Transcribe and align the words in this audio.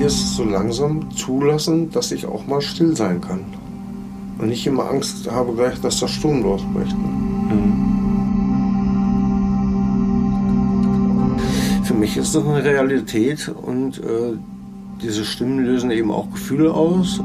jetzt 0.00 0.34
so 0.34 0.44
langsam 0.44 1.10
zulassen, 1.14 1.90
dass 1.90 2.10
ich 2.10 2.26
auch 2.26 2.46
mal 2.46 2.60
still 2.60 2.96
sein 2.96 3.20
kann. 3.20 3.44
Und 4.38 4.48
nicht 4.48 4.66
immer 4.66 4.88
Angst 4.90 5.30
habe 5.30 5.52
gleich, 5.52 5.80
dass 5.80 6.00
der 6.00 6.08
Sturm 6.08 6.42
losbricht. 6.42 6.96
Mhm. 6.96 7.90
Für 11.84 11.94
mich 11.94 12.16
ist 12.16 12.34
das 12.34 12.44
eine 12.44 12.64
Realität 12.64 13.48
und 13.48 13.98
äh, 13.98 14.32
diese 15.02 15.24
Stimmen 15.24 15.64
lösen 15.64 15.90
eben 15.90 16.10
auch 16.10 16.30
Gefühle 16.30 16.72
aus. 16.72 17.20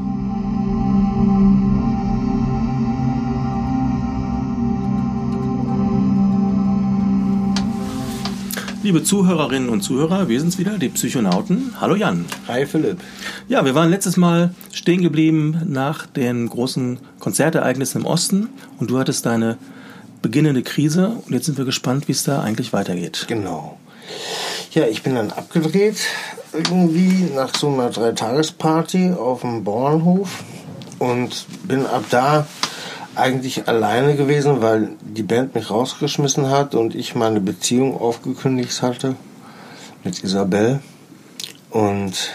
Liebe 8.86 9.02
Zuhörerinnen 9.02 9.68
und 9.68 9.80
Zuhörer, 9.82 10.28
wir 10.28 10.38
sind's 10.38 10.58
wieder, 10.58 10.78
die 10.78 10.88
Psychonauten. 10.88 11.74
Hallo 11.80 11.96
Jan. 11.96 12.24
Hi 12.46 12.66
Philipp. 12.66 13.00
Ja, 13.48 13.64
wir 13.64 13.74
waren 13.74 13.90
letztes 13.90 14.16
Mal 14.16 14.54
stehen 14.70 15.02
geblieben 15.02 15.60
nach 15.66 16.06
den 16.06 16.48
großen 16.48 17.00
Konzertereignissen 17.18 18.02
im 18.02 18.06
Osten 18.06 18.48
und 18.78 18.92
du 18.92 19.00
hattest 19.00 19.26
deine 19.26 19.58
beginnende 20.22 20.62
Krise 20.62 21.16
und 21.26 21.32
jetzt 21.32 21.46
sind 21.46 21.58
wir 21.58 21.64
gespannt, 21.64 22.06
wie 22.06 22.12
es 22.12 22.22
da 22.22 22.42
eigentlich 22.42 22.72
weitergeht. 22.72 23.24
Genau. 23.26 23.76
Ja, 24.70 24.86
ich 24.86 25.02
bin 25.02 25.16
dann 25.16 25.32
abgedreht 25.32 26.06
irgendwie 26.52 27.28
nach 27.34 27.56
so 27.56 27.68
einer 27.68 27.90
Dreitagesparty 27.90 29.14
auf 29.14 29.40
dem 29.40 29.64
Bauernhof 29.64 30.44
und 31.00 31.44
bin 31.64 31.86
ab 31.86 32.04
da 32.10 32.46
eigentlich 33.16 33.68
alleine 33.68 34.16
gewesen, 34.16 34.62
weil 34.62 34.90
die 35.00 35.22
Band 35.22 35.54
mich 35.54 35.70
rausgeschmissen 35.70 36.50
hat 36.50 36.74
und 36.74 36.94
ich 36.94 37.14
meine 37.14 37.40
Beziehung 37.40 37.98
aufgekündigt 37.98 38.82
hatte 38.82 39.16
mit 40.04 40.22
Isabel. 40.22 40.80
Und 41.70 42.30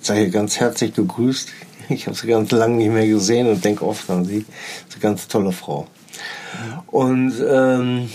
sei 0.00 0.20
hier 0.20 0.30
ganz 0.30 0.58
herzlich 0.60 0.94
gegrüßt. 0.94 1.48
Ich 1.92 2.06
habe 2.06 2.16
sie 2.16 2.28
ganz 2.28 2.52
lange 2.52 2.76
nicht 2.76 2.92
mehr 2.92 3.08
gesehen 3.08 3.48
und 3.48 3.64
denke 3.64 3.84
oft 3.84 4.08
an 4.10 4.24
sie. 4.24 4.38
Sie 4.38 4.44
ist 4.88 4.94
eine 4.94 5.02
ganz 5.02 5.26
tolle 5.26 5.50
Frau. 5.50 5.88
Und 6.86 7.34
ähm, 7.44 8.08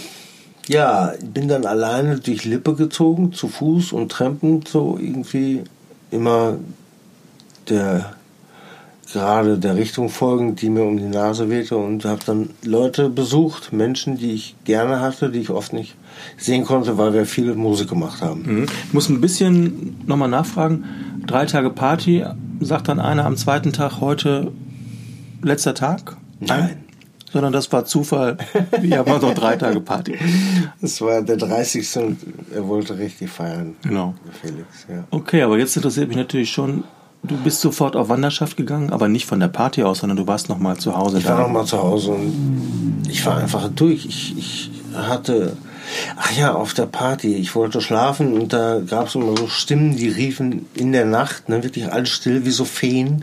ja, 0.69 1.11
bin 1.21 1.49
dann 1.49 1.65
alleine 1.65 2.19
durch 2.21 2.45
Lippe 2.45 2.75
gezogen, 2.75 3.33
zu 3.33 3.49
Fuß 3.49 3.91
und 3.91 4.13
trampend, 4.13 4.69
so 4.69 4.97
irgendwie 4.97 5.65
immer 6.09 6.57
der 7.67 8.15
gerade 9.11 9.57
der 9.57 9.75
Richtung 9.75 10.09
folgend, 10.09 10.61
die 10.61 10.69
mir 10.69 10.83
um 10.83 10.97
die 10.97 11.03
Nase 11.03 11.49
wehte 11.49 11.77
und 11.77 12.05
habe 12.05 12.21
dann 12.25 12.49
Leute 12.63 13.09
besucht, 13.09 13.71
Menschen, 13.71 14.17
die 14.17 14.31
ich 14.31 14.55
gerne 14.65 14.99
hatte, 14.99 15.29
die 15.29 15.39
ich 15.39 15.49
oft 15.49 15.73
nicht 15.73 15.95
sehen 16.37 16.65
konnte, 16.65 16.97
weil 16.97 17.13
wir 17.13 17.25
viele 17.25 17.55
Musik 17.55 17.89
gemacht 17.89 18.21
haben. 18.21 18.43
Mhm. 18.43 18.65
Ich 18.87 18.93
muss 18.93 19.09
ein 19.09 19.21
bisschen 19.21 19.97
nochmal 20.05 20.29
nachfragen. 20.29 20.85
Drei 21.25 21.45
Tage 21.45 21.69
Party, 21.69 22.25
sagt 22.59 22.87
dann 22.87 22.99
einer 22.99 23.25
am 23.25 23.37
zweiten 23.37 23.73
Tag 23.73 23.99
heute 23.99 24.51
letzter 25.41 25.73
Tag? 25.73 26.17
Nein. 26.39 26.77
Sondern 27.31 27.51
das 27.51 27.71
war 27.73 27.83
Zufall. 27.83 28.37
Wir 28.79 28.99
haben 28.99 29.11
noch 29.21 29.33
drei 29.33 29.57
Tage 29.57 29.81
Party. 29.81 30.17
Das 30.79 31.01
war 31.01 31.21
der 31.21 31.35
30. 31.35 31.97
und 31.97 32.17
er 32.53 32.65
wollte 32.65 32.97
richtig 32.97 33.29
feiern. 33.29 33.75
Genau. 33.81 34.15
Felix, 34.41 34.85
ja. 34.87 35.03
Okay, 35.11 35.41
aber 35.41 35.57
jetzt 35.57 35.75
interessiert 35.75 36.07
mich 36.07 36.17
natürlich 36.17 36.49
schon, 36.49 36.85
Du 37.27 37.37
bist 37.37 37.61
sofort 37.61 37.95
auf 37.95 38.09
Wanderschaft 38.09 38.57
gegangen, 38.57 38.91
aber 38.91 39.07
nicht 39.07 39.25
von 39.25 39.39
der 39.39 39.47
Party 39.47 39.83
aus, 39.83 39.99
sondern 39.99 40.17
du 40.17 40.27
warst 40.27 40.49
noch 40.49 40.59
mal 40.59 40.77
zu 40.77 40.95
Hause. 40.95 41.19
Ich 41.19 41.25
war 41.25 41.39
noch 41.39 41.49
mal 41.49 41.65
zu 41.65 41.81
Hause 41.81 42.11
und 42.11 43.03
ich 43.09 43.25
war 43.25 43.37
einfach 43.37 43.69
durch. 43.69 44.05
Ich, 44.05 44.37
ich 44.37 44.71
hatte, 44.93 45.57
ach 46.17 46.31
ja, 46.37 46.53
auf 46.53 46.73
der 46.73 46.85
Party. 46.85 47.35
Ich 47.35 47.55
wollte 47.55 47.81
schlafen 47.81 48.33
und 48.33 48.53
da 48.53 48.79
gab 48.79 49.07
es 49.07 49.15
immer 49.15 49.35
so 49.37 49.47
Stimmen, 49.47 49.95
die 49.95 50.09
riefen 50.09 50.67
in 50.75 50.91
der 50.91 51.05
Nacht, 51.05 51.49
ne, 51.49 51.63
wirklich 51.63 51.91
alles 51.91 52.09
still 52.09 52.45
wie 52.45 52.51
so 52.51 52.65
Feen. 52.65 53.21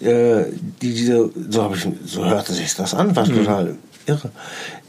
Äh, 0.00 0.44
die 0.80 0.94
diese, 0.94 1.30
so 1.50 1.62
habe 1.62 1.76
ich, 1.76 1.86
so 2.06 2.24
hörte 2.24 2.52
sich 2.52 2.74
das 2.74 2.94
an, 2.94 3.14
war 3.16 3.28
mhm. 3.28 3.34
total 3.34 3.76
irre. 4.06 4.30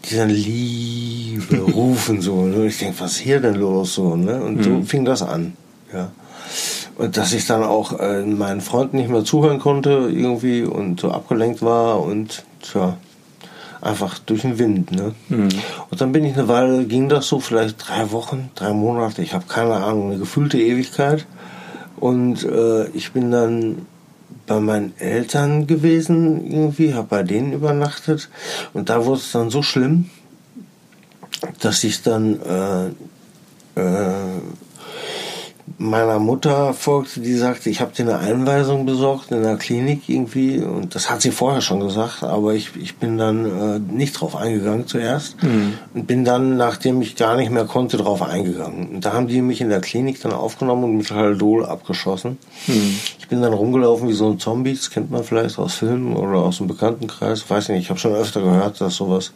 Die 0.06 0.16
dann 0.16 0.30
Liebe 0.30 1.58
rufen 1.58 2.22
so. 2.22 2.46
Ne? 2.46 2.68
Ich 2.68 2.80
denke, 2.80 3.00
was 3.00 3.14
ist 3.14 3.20
hier 3.20 3.40
denn 3.40 3.56
los 3.56 3.96
so? 3.96 4.16
Ne? 4.16 4.42
Und 4.42 4.58
mhm. 4.58 4.64
so 4.64 4.82
fing 4.84 5.06
das 5.06 5.22
an. 5.22 5.54
Ja. 5.94 6.12
Dass 7.10 7.34
ich 7.34 7.48
dann 7.48 7.64
auch 7.64 8.00
äh, 8.00 8.24
meinen 8.24 8.62
Freunden 8.62 8.98
nicht 8.98 9.10
mehr 9.10 9.24
zuhören 9.24 9.60
konnte 9.60 10.10
irgendwie 10.12 10.64
und 10.64 11.00
so 11.00 11.12
abgelenkt 11.12 11.62
war 11.62 12.00
und 12.02 12.44
tja, 12.62 12.98
einfach 13.82 14.20
durch 14.20 14.42
den 14.42 14.60
Wind. 14.60 14.92
Ne? 14.92 15.14
Mhm. 15.30 15.50
Und 15.90 16.02
dann 16.02 16.12
bin 16.12 16.24
ich 16.24 16.38
eine 16.38 16.48
Weile, 16.48 16.86
ging 16.86 17.10
das 17.10 17.28
so, 17.28 17.40
vielleicht 17.40 17.88
drei 17.88 18.12
Wochen, 18.12 18.52
drei 18.56 18.74
Monate, 18.74 19.22
ich 19.22 19.34
habe 19.34 19.46
keine 19.48 19.76
Ahnung, 19.76 20.12
eine 20.12 20.20
gefühlte 20.20 20.60
Ewigkeit. 20.60 21.26
Und 21.98 22.44
äh, 22.44 22.88
ich 22.90 23.12
bin 23.12 23.32
dann 23.32 23.86
bei 24.48 24.60
meinen 24.60 24.94
Eltern 24.98 25.68
gewesen, 25.68 26.52
irgendwie, 26.52 26.94
habe 26.94 27.08
bei 27.08 27.24
denen 27.24 27.54
übernachtet. 27.54 28.30
Und 28.74 28.90
da 28.90 29.06
wurde 29.06 29.20
es 29.20 29.32
dann 29.32 29.50
so 29.50 29.62
schlimm, 29.62 30.10
dass 31.60 31.84
ich 31.84 32.02
dann 32.02 32.40
äh, 32.42 33.80
äh, 33.80 34.40
meiner 35.82 36.20
Mutter 36.20 36.74
folgte, 36.74 37.22
die 37.22 37.34
sagte, 37.34 37.70
ich 37.70 37.82
habe 37.82 37.92
dir 37.92 38.04
eine 38.04 38.20
Einweisung 38.20 38.86
besorgt 38.86 39.32
in 39.32 39.42
der 39.42 39.58
Klinik 39.58 40.08
irgendwie 40.08 40.60
und 40.60 40.94
das 40.94 41.10
hat 41.10 41.22
sie 41.22 41.32
vorher 41.32 41.62
schon 41.62 41.80
gesagt, 41.80 42.24
aber 42.24 42.54
ich, 42.54 42.76
ich 42.80 42.98
bin 42.98 43.18
dann 43.18 43.46
äh, 43.46 43.80
nicht 43.80 44.14
drauf 44.14 44.36
eingegangen 44.36 44.86
zuerst 44.86 45.42
mhm. 45.42 45.74
und 45.94 46.06
bin 46.06 46.24
dann, 46.24 46.56
nachdem 46.56 47.02
ich 47.02 47.16
gar 47.16 47.36
nicht 47.36 47.52
mehr 47.52 47.66
konnte, 47.66 47.98
drauf 47.98 48.22
eingegangen. 48.22 48.90
Und 48.90 49.06
da 49.06 49.14
haben 49.14 49.28
die 49.28 49.42
mich 49.42 49.60
in 49.60 49.70
der 49.70 49.82
Klinik 49.82 50.22
dann 50.22 50.34
aufgenommen 50.34 50.84
und 50.84 50.98
mit 50.98 51.12
Haldol 51.12 51.66
abgeschossen. 51.66 52.38
Mhm. 52.68 53.00
Ich 53.20 53.28
bin 53.28 53.42
dann 53.42 53.54
rumgelaufen 53.54 54.08
wie 54.08 54.14
so 54.14 54.30
ein 54.30 54.40
Zombie, 54.40 54.76
das 54.76 54.92
kennt 54.92 55.10
man 55.10 55.24
vielleicht 55.24 55.58
aus 55.58 55.74
Filmen 55.74 56.16
oder 56.16 56.40
aus 56.40 56.58
dem 56.58 56.68
Bekanntenkreis, 56.68 57.50
weiß 57.50 57.70
nicht, 57.70 57.84
ich 57.84 57.90
habe 57.90 58.00
schon 58.00 58.14
öfter 58.14 58.42
gehört, 58.42 58.80
dass 58.82 58.96
sowas 58.96 59.34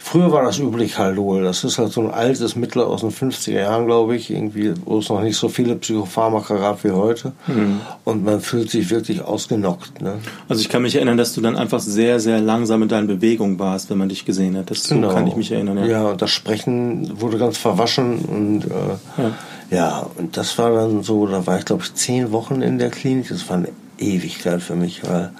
Früher 0.00 0.30
war 0.30 0.44
das 0.44 0.58
üblich 0.58 0.96
Haldol. 0.96 1.42
Das 1.42 1.64
ist 1.64 1.78
halt 1.78 1.92
so 1.92 2.00
ein 2.00 2.10
altes 2.10 2.54
Mittel 2.54 2.82
aus 2.82 3.00
den 3.00 3.10
50er 3.10 3.52
Jahren, 3.52 3.86
glaube 3.86 4.16
ich, 4.16 4.30
irgendwie, 4.30 4.72
wo 4.84 4.98
es 4.98 5.08
noch 5.08 5.20
nicht 5.20 5.36
so 5.36 5.48
viele 5.48 5.74
Psychopharmaka 5.74 6.56
gab 6.56 6.84
wie 6.84 6.92
heute. 6.92 7.32
Mhm. 7.48 7.80
Und 8.04 8.24
man 8.24 8.40
fühlt 8.40 8.70
sich 8.70 8.90
wirklich 8.90 9.22
ausgenockt. 9.22 10.00
Ne? 10.00 10.14
Also 10.48 10.62
ich 10.62 10.68
kann 10.68 10.82
mich 10.82 10.94
erinnern, 10.94 11.18
dass 11.18 11.34
du 11.34 11.40
dann 11.40 11.56
einfach 11.56 11.80
sehr, 11.80 12.20
sehr 12.20 12.40
langsam 12.40 12.82
in 12.82 12.88
deinen 12.88 13.08
Bewegungen 13.08 13.58
warst, 13.58 13.90
wenn 13.90 13.98
man 13.98 14.08
dich 14.08 14.24
gesehen 14.24 14.56
hat. 14.56 14.70
Das 14.70 14.88
genau. 14.88 15.12
kann 15.12 15.26
ich 15.26 15.36
mich 15.36 15.50
erinnern. 15.50 15.78
Ja. 15.78 15.86
ja, 15.86 16.04
und 16.10 16.22
das 16.22 16.30
Sprechen 16.30 17.20
wurde 17.20 17.36
ganz 17.36 17.58
verwaschen 17.58 18.20
und 18.20 18.64
äh, 18.64 19.22
ja. 19.22 19.32
ja, 19.70 20.06
und 20.16 20.36
das 20.36 20.56
war 20.58 20.70
dann 20.70 21.02
so, 21.02 21.26
da 21.26 21.46
war 21.46 21.58
ich 21.58 21.64
glaube 21.64 21.82
ich 21.82 21.92
zehn 21.94 22.30
Wochen 22.30 22.62
in 22.62 22.78
der 22.78 22.90
Klinik. 22.90 23.28
Das 23.28 23.48
war 23.48 23.56
eine 23.56 23.68
Ewigkeit 23.98 24.62
für 24.62 24.74
mich, 24.74 25.02
weil 25.04 25.32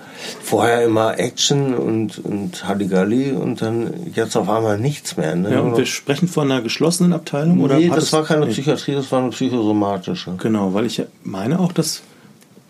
vorher 0.42 0.84
immer 0.84 1.18
Action 1.18 1.74
und, 1.74 2.18
und 2.18 2.66
Halligalli 2.66 3.32
und 3.32 3.62
dann 3.62 3.92
jetzt 4.14 4.36
auf 4.36 4.48
einmal 4.48 4.78
nichts 4.78 5.16
mehr. 5.16 5.36
Ne? 5.36 5.52
Ja, 5.52 5.60
und 5.60 5.76
wir 5.76 5.86
sprechen 5.86 6.28
von 6.28 6.50
einer 6.50 6.62
geschlossenen 6.62 7.12
Abteilung? 7.12 7.60
Oder 7.60 7.78
nee, 7.78 7.88
das 7.88 8.12
war 8.12 8.24
keine 8.24 8.46
Psychiatrie, 8.46 8.94
das 8.94 9.10
war 9.12 9.20
eine 9.20 9.30
psychosomatische. 9.30 10.34
Genau, 10.38 10.74
weil 10.74 10.86
ich 10.86 11.02
meine 11.22 11.60
auch, 11.60 11.72
dass, 11.72 12.02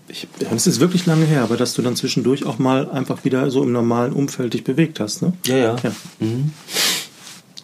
ich, 0.09 0.29
das 0.39 0.67
ist 0.67 0.81
wirklich 0.81 1.07
lange 1.07 1.25
her, 1.25 1.43
aber 1.43 1.57
dass 1.57 1.75
du 1.75 1.83
dann 1.83 1.97
zwischendurch 1.97 2.47
auch 2.47 2.59
mal 2.59 2.91
einfach 2.91 3.25
wieder 3.25 3.51
so 3.51 3.63
im 3.63 3.73
normalen 3.73 4.13
Umfeld 4.13 4.55
dich 4.55 4.65
bewegt 4.65 5.01
hast, 5.01 5.23
ne? 5.23 5.33
Ja, 5.47 5.57
ja. 5.57 5.77
ja. 5.83 5.91
Mhm. 6.21 6.53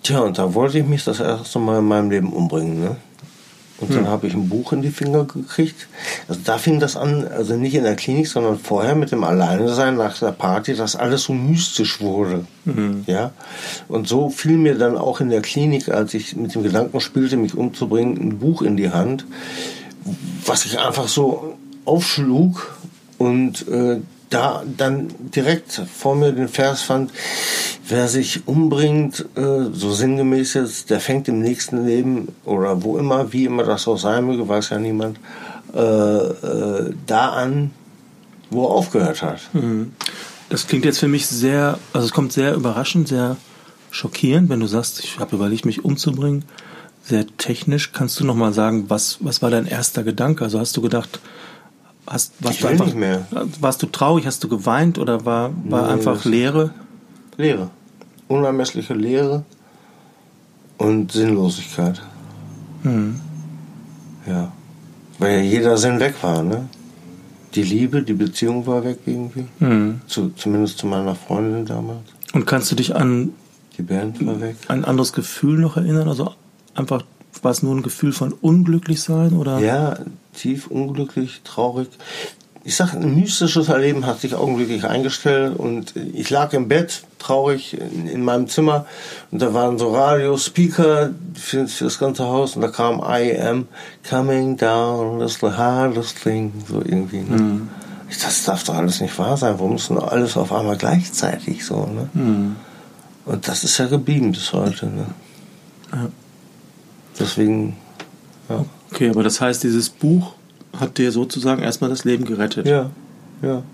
Tja, 0.03 0.21
und 0.21 0.39
da 0.39 0.53
wollte 0.55 0.79
ich 0.79 0.87
mich 0.87 1.05
das 1.05 1.21
erste 1.21 1.59
Mal 1.59 1.79
in 1.79 1.87
meinem 1.87 2.11
Leben 2.11 2.33
umbringen, 2.33 2.81
ne? 2.81 2.97
Und 3.85 3.95
dann 3.95 4.05
hm. 4.05 4.09
habe 4.09 4.27
ich 4.27 4.35
ein 4.35 4.49
Buch 4.49 4.73
in 4.73 4.81
die 4.81 4.91
Finger 4.91 5.25
gekriegt. 5.25 5.89
Also 6.27 6.41
da 6.43 6.57
fing 6.57 6.81
das 6.81 6.97
an, 6.97 7.29
also 7.29 7.55
nicht 7.57 7.75
in 7.75 7.85
der 7.85 7.97
Klinik, 7.97 8.29
sondern 8.29 8.59
vorher 8.59 8.95
mit 8.95 9.13
dem 9.13 9.25
Alleinesein 9.25 9.97
nach 9.97 10.19
der 10.19 10.33
Party, 10.33 10.75
dass 10.75 10.97
alles 10.97 11.25
so 11.25 11.35
mystisch 11.35 12.01
wurde. 12.01 12.47
Mhm. 12.65 13.05
Ja. 13.07 13.33
Und 13.89 14.09
so 14.09 14.31
fiel 14.31 14.57
mir 14.57 14.77
dann 14.77 14.97
auch 14.97 15.21
in 15.21 15.29
der 15.29 15.43
Klinik, 15.43 15.91
als 15.91 16.15
ich 16.15 16.35
mit 16.35 16.55
dem 16.55 16.63
Gedanken 16.63 17.01
spielte, 17.01 17.37
mich 17.37 17.55
umzubringen, 17.55 18.17
ein 18.17 18.39
Buch 18.39 18.63
in 18.63 18.79
die 18.79 18.91
Hand, 18.91 19.27
was 20.47 20.65
ich 20.65 20.79
einfach 20.79 21.09
so 21.09 21.57
aufschlug 21.85 22.75
und 23.19 23.69
äh, 23.69 24.01
da 24.35 24.65
dann 24.77 25.09
direkt 25.35 25.81
vor 25.97 26.17
mir 26.17 26.33
den 26.33 26.49
Vers 26.49 26.83
fand, 26.83 27.13
wer 27.89 28.09
sich 28.09 28.47
umbringt, 28.47 29.25
äh, 29.37 29.71
so 29.73 29.93
sinngemäß 29.93 30.55
jetzt, 30.55 30.91
der 30.91 31.01
fängt 31.01 31.29
im 31.29 31.41
nächsten 31.41 31.87
Leben 31.87 32.29
oder 32.45 32.83
wo 32.83 32.99
immer, 32.99 33.33
wie 33.33 33.45
immer 33.45 33.63
das 33.63 33.87
auch 33.87 33.99
sein 33.99 34.27
möge, 34.27 34.49
weiß 34.49 34.71
ja 34.71 34.79
niemand, 34.79 35.19
äh, 35.75 35.79
äh, 35.79 36.95
da 37.07 37.31
an, 37.31 37.71
wo 38.51 38.65
er 38.65 38.71
aufgehört 38.71 39.23
hat. 39.23 39.41
Mhm. 39.53 39.93
Das 40.49 40.67
klingt 40.67 40.85
jetzt 40.85 40.99
für 40.99 41.09
mich 41.09 41.27
sehr, 41.27 41.79
also 41.93 42.07
es 42.07 42.13
kommt 42.13 42.33
sehr 42.33 42.55
überraschend, 42.55 43.09
sehr 43.09 43.37
schockierend, 43.91 44.49
wenn 44.51 44.61
du 44.61 44.67
sagst, 44.67 45.03
ich 45.05 45.19
habe 45.19 45.37
überlegt, 45.37 45.65
mich 45.65 45.85
umzubringen. 45.85 46.45
Sehr 47.03 47.27
technisch. 47.37 47.93
Kannst 47.93 48.19
du 48.19 48.25
noch 48.25 48.35
mal 48.35 48.53
sagen, 48.55 48.87
was, 48.89 49.19
was 49.21 49.43
war 49.43 49.51
dein 49.51 49.67
erster 49.67 50.05
Gedanke? 50.05 50.43
Also 50.43 50.59
hast 50.59 50.77
du 50.77 50.81
gedacht, 50.81 51.21
hast, 52.07 52.33
warst 52.41 52.57
ich 52.57 52.63
du 52.63 52.69
einfach, 52.69 52.87
nicht 52.87 52.97
mehr. 52.97 53.27
warst 53.61 53.83
du 53.83 53.87
traurig, 53.87 54.27
hast 54.27 54.43
du 54.45 54.49
geweint 54.49 54.99
oder 54.99 55.25
war, 55.25 55.51
war 55.65 55.87
nee, 55.87 55.93
einfach 55.93 56.25
Leere? 56.25 56.71
Leere. 57.37 57.71
Unermessliche 58.29 58.95
Leere 58.95 59.45
und 60.79 61.13
Sinnlosigkeit. 61.13 62.01
Hm. 62.83 63.21
Ja. 64.27 64.53
Weil 65.19 65.39
ja 65.39 65.43
jeder 65.43 65.77
Sinn 65.77 66.01
weg 66.01 66.15
war, 66.23 66.43
ne? 66.43 66.69
Die 67.55 67.63
Liebe, 67.63 68.03
die 68.03 68.15
Beziehung 68.15 68.67
war 68.67 68.85
weg 68.85 68.99
irgendwie. 69.07 69.45
Mhm. 69.61 70.01
Zu, 70.07 70.31
zumindest 70.31 70.79
zu 70.79 70.87
meiner 70.87 71.15
Freundin 71.15 71.65
damals. 71.67 72.03
Und 72.33 72.47
kannst 72.47 72.71
du 72.73 72.75
dich 72.75 72.97
an 72.97 73.31
Die 73.79 73.83
Band 73.83 74.25
war 74.27 74.41
weg. 74.41 74.57
ein 74.69 74.85
anderes 74.85 75.13
Gefühl 75.13 75.59
noch 75.61 75.77
erinnern? 75.77 76.09
Also 76.09 76.33
einfach, 76.75 77.05
war 77.43 77.53
es 77.53 77.63
nur 77.63 77.77
ein 77.77 77.83
Gefühl 77.83 78.13
von 78.13 78.33
unglücklich 78.33 79.03
sein 79.03 79.35
oder? 79.35 79.61
Ja, 79.61 79.99
tief 80.35 80.67
unglücklich, 80.67 81.41
traurig. 81.45 81.89
Ich 82.67 82.77
sag, 82.77 82.95
ein 82.95 83.15
mystisches 83.15 83.69
Erleben 83.69 84.07
hat 84.07 84.21
sich 84.21 84.35
augenblicklich 84.35 84.85
eingestellt 84.85 85.59
und 85.59 85.95
ich 85.97 86.31
lag 86.31 86.55
im 86.55 86.69
Bett, 86.69 87.03
traurig, 87.19 87.79
in, 87.79 88.07
in 88.07 88.25
meinem 88.25 88.49
Zimmer 88.49 88.87
und 89.31 89.43
da 89.43 89.53
waren 89.53 89.79
so 89.79 89.95
Radiospeaker 89.95 91.11
für, 91.35 91.69
für 91.69 91.85
das 91.85 91.99
ganze 91.99 92.25
Haus 92.25 92.57
und 92.57 92.63
da 92.63 92.69
kam 92.69 93.01
I 93.01 93.39
am 93.39 93.69
coming 94.09 94.57
down, 94.57 95.21
that's 95.21 95.41
the 95.41 95.49
hardest 95.49 96.23
thing, 96.23 96.53
so 96.67 96.77
irgendwie. 96.77 97.21
Ne? 97.21 97.69
Ich, 98.09 98.19
das 98.19 98.45
darf 98.45 98.65
doch 98.65 98.77
alles 98.77 99.01
nicht 99.01 99.19
wahr 99.19 99.37
sein, 99.37 99.55
warum 99.59 99.77
ist 99.77 99.91
denn 99.91 99.99
alles 99.99 100.37
auf 100.37 100.53
einmal 100.53 100.77
gleichzeitig 100.77 101.67
so, 101.67 101.87
ne? 101.87 102.09
Mhm. 102.15 102.57
Und 103.27 103.49
das 103.49 103.65
ist 103.65 103.79
ja 103.79 103.87
geblieben 103.87 104.33
bis 104.33 104.53
heute, 104.53 104.87
ne? 104.87 105.07
Ja. 105.93 106.09
Deswegen, 107.19 107.77
ja. 108.49 108.65
Okay, 108.95 109.11
aber 109.11 109.25
das 109.25 109.41
heißt, 109.41 109.65
dieses 109.65 109.91
Buch 109.91 110.35
hat 110.79 110.99
dir 110.99 111.11
sozusagen 111.11 111.63
erstmal 111.63 111.91
das 111.91 112.05
Leben 112.05 112.25
gerettet. 112.25 112.65
Ja, 112.65 112.91
ja. 113.43 113.65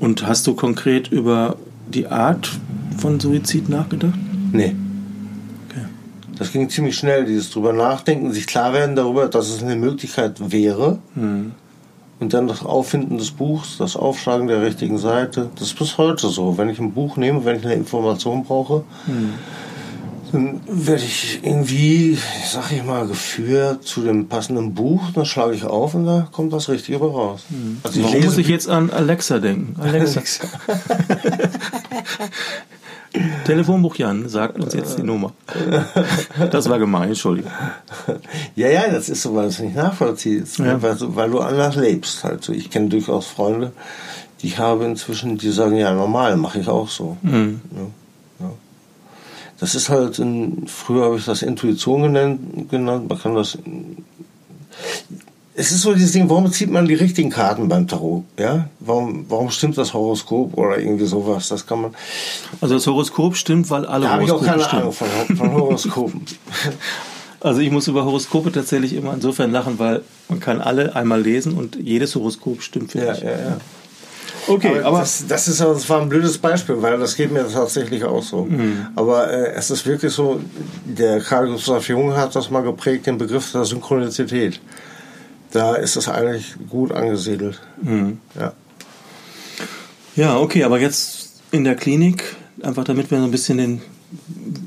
Und 0.00 0.26
hast 0.26 0.48
du 0.48 0.54
konkret 0.54 1.06
über 1.12 1.56
die 1.86 2.08
Art 2.08 2.50
von 2.98 3.20
Suizid 3.20 3.68
nachgedacht? 3.68 4.18
Nee. 4.52 4.74
Okay. 5.68 5.84
Das 6.36 6.50
ging 6.50 6.68
ziemlich 6.68 6.96
schnell, 6.96 7.26
dieses 7.26 7.50
drüber 7.50 7.72
nachdenken, 7.72 8.32
sich 8.32 8.48
klar 8.48 8.72
werden 8.72 8.96
darüber, 8.96 9.28
dass 9.28 9.50
es 9.50 9.62
eine 9.62 9.76
Möglichkeit 9.76 10.50
wäre. 10.50 10.98
Mhm. 11.14 11.52
Und 12.18 12.34
dann 12.34 12.48
das 12.48 12.64
Auffinden 12.64 13.18
des 13.18 13.30
Buchs, 13.30 13.76
das 13.78 13.94
Aufschlagen 13.94 14.48
der 14.48 14.62
richtigen 14.62 14.98
Seite. 14.98 15.50
Das 15.54 15.68
ist 15.68 15.78
bis 15.78 15.96
heute 15.96 16.28
so. 16.28 16.58
Wenn 16.58 16.68
ich 16.68 16.80
ein 16.80 16.92
Buch 16.92 17.16
nehme, 17.16 17.44
wenn 17.44 17.58
ich 17.58 17.64
eine 17.64 17.74
Information 17.74 18.44
brauche, 18.44 18.82
dann 19.06 19.34
werde 20.34 21.02
ich 21.04 21.40
irgendwie, 21.42 22.18
sag 22.50 22.72
ich 22.72 22.82
mal, 22.84 23.06
geführt 23.06 23.84
zu 23.84 24.02
dem 24.02 24.28
passenden 24.28 24.74
Buch. 24.74 25.10
Dann 25.14 25.24
schlage 25.26 25.54
ich 25.54 25.64
auf 25.64 25.94
und 25.94 26.06
da 26.06 26.28
kommt 26.32 26.52
das 26.52 26.68
Richtige 26.68 26.98
raus. 26.98 27.42
Also 27.82 28.02
Warum 28.02 28.24
muss 28.24 28.38
ich 28.38 28.48
jetzt 28.48 28.68
an 28.68 28.90
Alexa 28.90 29.38
denken? 29.38 29.76
Alexa. 29.80 30.20
Telefonbuch 33.44 33.94
Jan, 33.96 34.28
sagt 34.28 34.58
uns 34.58 34.74
jetzt 34.74 34.98
die 34.98 35.02
Nummer. 35.04 35.32
Das 36.50 36.68
war 36.68 36.78
gemein, 36.80 37.10
Entschuldigung. 37.10 37.52
Ja, 38.56 38.68
ja, 38.68 38.88
das 38.90 39.08
ist 39.08 39.22
so, 39.22 39.34
weil 39.36 39.46
es 39.46 39.60
nicht 39.60 39.76
nachvollziehst. 39.76 40.58
Ja. 40.58 40.82
Weil, 40.82 40.96
du- 40.96 41.14
weil 41.14 41.30
du 41.30 41.38
anders 41.38 41.76
lebst. 41.76 42.24
Halt. 42.24 42.42
so. 42.42 42.52
Ich 42.52 42.70
kenne 42.70 42.88
durchaus 42.88 43.26
Freunde, 43.26 43.70
die 44.42 44.48
ich 44.48 44.58
habe 44.58 44.84
inzwischen, 44.84 45.38
die 45.38 45.50
sagen, 45.50 45.76
ja, 45.76 45.94
normal, 45.94 46.36
mache 46.36 46.58
ich 46.58 46.66
auch 46.68 46.88
so. 46.88 47.16
Mhm. 47.22 47.60
Ja. 47.76 47.86
Das 49.60 49.74
ist 49.74 49.88
halt, 49.88 50.18
in, 50.18 50.66
früher 50.66 51.04
habe 51.04 51.16
ich 51.16 51.24
das 51.24 51.42
Intuition 51.42 52.02
genannt, 52.02 52.70
genannt. 52.70 53.08
Man 53.08 53.18
kann 53.18 53.34
das. 53.34 53.58
Es 55.56 55.70
ist 55.70 55.82
so 55.82 55.94
dieses 55.94 56.10
Ding, 56.12 56.28
warum 56.28 56.50
zieht 56.50 56.70
man 56.70 56.86
die 56.86 56.94
richtigen 56.94 57.30
Karten 57.30 57.68
beim 57.68 57.86
Tarot? 57.86 58.24
Ja? 58.36 58.68
Warum, 58.80 59.26
warum 59.28 59.50
stimmt 59.50 59.78
das 59.78 59.94
Horoskop 59.94 60.58
oder 60.58 60.78
irgendwie 60.78 61.06
sowas? 61.06 61.48
Das 61.48 61.64
kann 61.66 61.82
man. 61.82 61.94
Also 62.60 62.74
das 62.74 62.86
Horoskop 62.88 63.36
stimmt, 63.36 63.70
weil 63.70 63.86
alle 63.86 64.06
Da 64.06 64.12
habe 64.12 64.24
ich 64.24 64.32
auch 64.32 64.40
Horoskope 64.40 64.50
keine 64.50 64.64
stimmen. 64.64 64.82
Ahnung 64.82 64.92
von, 64.92 65.36
von 65.36 65.52
Horoskopen. 65.60 66.22
Also 67.40 67.60
ich 67.60 67.70
muss 67.70 67.86
über 67.86 68.04
Horoskope 68.04 68.50
tatsächlich 68.50 68.94
immer 68.94 69.14
insofern 69.14 69.52
lachen, 69.52 69.78
weil 69.78 70.02
man 70.28 70.40
kann 70.40 70.60
alle 70.60 70.96
einmal 70.96 71.20
lesen 71.20 71.54
und 71.54 71.76
jedes 71.76 72.16
Horoskop 72.16 72.62
stimmt 72.62 72.92
für 72.92 73.04
ja, 73.04 73.12
dich. 73.12 73.22
ja, 73.22 73.30
ja. 73.30 73.56
Okay, 74.46 74.78
aber, 74.78 74.86
aber, 74.86 74.98
das, 75.00 75.26
das 75.26 75.48
ist 75.48 75.60
das 75.60 75.88
war 75.88 76.00
ein 76.00 76.08
blödes 76.08 76.38
Beispiel, 76.38 76.80
weil 76.82 76.98
das 76.98 77.16
geht 77.16 77.32
mir 77.32 77.46
tatsächlich 77.48 78.04
auch 78.04 78.22
so. 78.22 78.44
Mhm. 78.44 78.88
Aber 78.94 79.30
äh, 79.30 79.52
es 79.52 79.70
ist 79.70 79.86
wirklich 79.86 80.12
so, 80.12 80.40
der 80.84 81.20
Karl 81.20 81.48
Gustav 81.48 81.88
Jung 81.88 82.14
hat 82.14 82.34
das 82.34 82.50
mal 82.50 82.62
geprägt, 82.62 83.06
den 83.06 83.18
Begriff 83.18 83.52
der 83.52 83.64
Synchronizität. 83.64 84.60
Da 85.50 85.76
ist 85.76 85.96
es 85.96 86.08
eigentlich 86.08 86.54
gut 86.68 86.92
angesiedelt. 86.92 87.60
Mhm. 87.80 88.18
Ja. 88.38 88.52
ja, 90.16 90.36
okay, 90.38 90.64
aber 90.64 90.80
jetzt 90.80 91.30
in 91.50 91.64
der 91.64 91.76
Klinik, 91.76 92.36
einfach 92.62 92.84
damit 92.84 93.10
wir 93.10 93.18
so 93.18 93.24
ein 93.24 93.30
bisschen 93.30 93.58
den, 93.58 93.82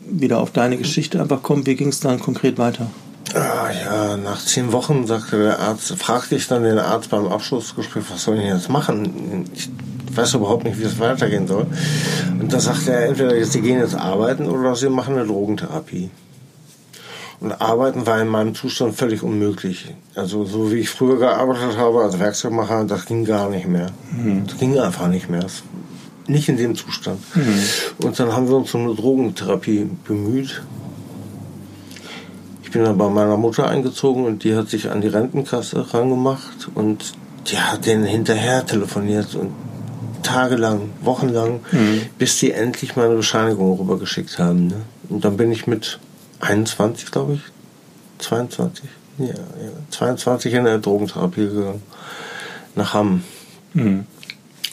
wieder 0.10 0.40
auf 0.40 0.52
deine 0.52 0.78
Geschichte 0.78 1.22
einfach 1.22 1.44
kommen, 1.44 1.66
wie 1.66 1.76
ging 1.76 1.90
es 1.90 2.00
dann 2.00 2.20
konkret 2.20 2.58
weiter? 2.58 2.90
Ah, 3.34 3.70
ja, 3.72 4.18
nach 4.18 4.44
zehn 4.44 4.72
Wochen 4.72 5.06
sagte 5.06 5.38
der 5.38 5.60
Arzt, 5.60 5.94
fragte 5.98 6.36
ich 6.36 6.48
dann 6.48 6.64
den 6.64 6.80
Arzt 6.80 7.10
beim 7.10 7.28
Abschlussgespräch, 7.28 8.04
was 8.10 8.24
soll 8.24 8.38
ich 8.38 8.46
jetzt 8.46 8.70
machen? 8.70 9.46
Ich 9.54 9.70
weiß 10.16 10.36
überhaupt 10.36 10.64
nicht, 10.64 10.80
wie 10.80 10.84
es 10.84 11.00
weitergehen 11.00 11.48
soll. 11.48 11.68
Und 12.40 12.52
da 12.54 12.60
sagte 12.60 12.92
er, 12.94 13.08
entweder 13.08 13.44
Sie 13.46 13.62
gehen 13.62 13.80
jetzt 13.80 13.96
arbeiten 13.96 14.48
oder 14.48 14.76
Sie 14.76 14.90
machen 14.90 15.16
eine 15.16 15.28
Drogentherapie. 15.28 16.10
Und 17.40 17.62
arbeiten 17.62 18.08
war 18.08 18.20
in 18.20 18.30
meinem 18.30 18.56
Zustand 18.56 18.96
völlig 18.96 19.22
unmöglich. 19.22 19.94
Also 20.16 20.44
so 20.46 20.72
wie 20.72 20.78
ich 20.78 20.90
früher 20.90 21.20
gearbeitet 21.20 21.78
habe 21.78 22.02
als 22.02 22.18
Werkzeugmacher, 22.18 22.86
das 22.86 23.06
ging 23.06 23.26
gar 23.26 23.50
nicht 23.50 23.68
mehr. 23.68 23.92
Das 24.48 24.58
ging 24.58 24.80
einfach 24.80 25.08
nicht 25.08 25.30
mehr. 25.30 25.42
Das, 25.42 25.62
nicht 26.26 26.50
in 26.50 26.58
dem 26.58 26.76
Zustand. 26.76 27.20
Und 28.00 28.20
dann 28.20 28.34
haben 28.34 28.48
wir 28.48 28.56
uns 28.56 28.74
um 28.74 28.86
eine 28.86 28.96
Drogentherapie 28.96 29.88
bemüht. 30.06 30.64
Ich 32.68 32.74
bin 32.74 32.84
dann 32.84 32.98
bei 32.98 33.08
meiner 33.08 33.38
Mutter 33.38 33.70
eingezogen 33.70 34.26
und 34.26 34.44
die 34.44 34.54
hat 34.54 34.68
sich 34.68 34.92
an 34.92 35.00
die 35.00 35.08
Rentenkasse 35.08 35.94
rangemacht 35.94 36.68
und 36.76 37.14
die 37.50 37.58
hat 37.58 37.86
denen 37.86 38.04
hinterher 38.04 38.66
telefoniert 38.66 39.36
und 39.36 39.52
tagelang, 40.22 40.90
wochenlang, 41.00 41.62
bis 42.18 42.40
die 42.40 42.52
endlich 42.52 42.98
meine 42.98 43.16
Bescheinigung 43.16 43.80
rübergeschickt 43.80 44.38
haben. 44.38 44.68
Ne? 44.68 44.82
Und 45.08 45.24
dann 45.24 45.38
bin 45.38 45.50
ich 45.50 45.66
mit 45.66 45.98
21, 46.42 47.10
glaube 47.10 47.36
ich, 47.36 47.42
22, 48.18 48.84
ja, 49.20 49.28
ja, 49.28 49.34
22 49.92 50.54
in 50.54 50.66
der 50.66 50.80
Drogentherapie 50.80 51.48
gegangen, 51.48 51.84
nach 52.76 52.94
Hamm. 52.94 53.24
Mhm. 53.76 54.06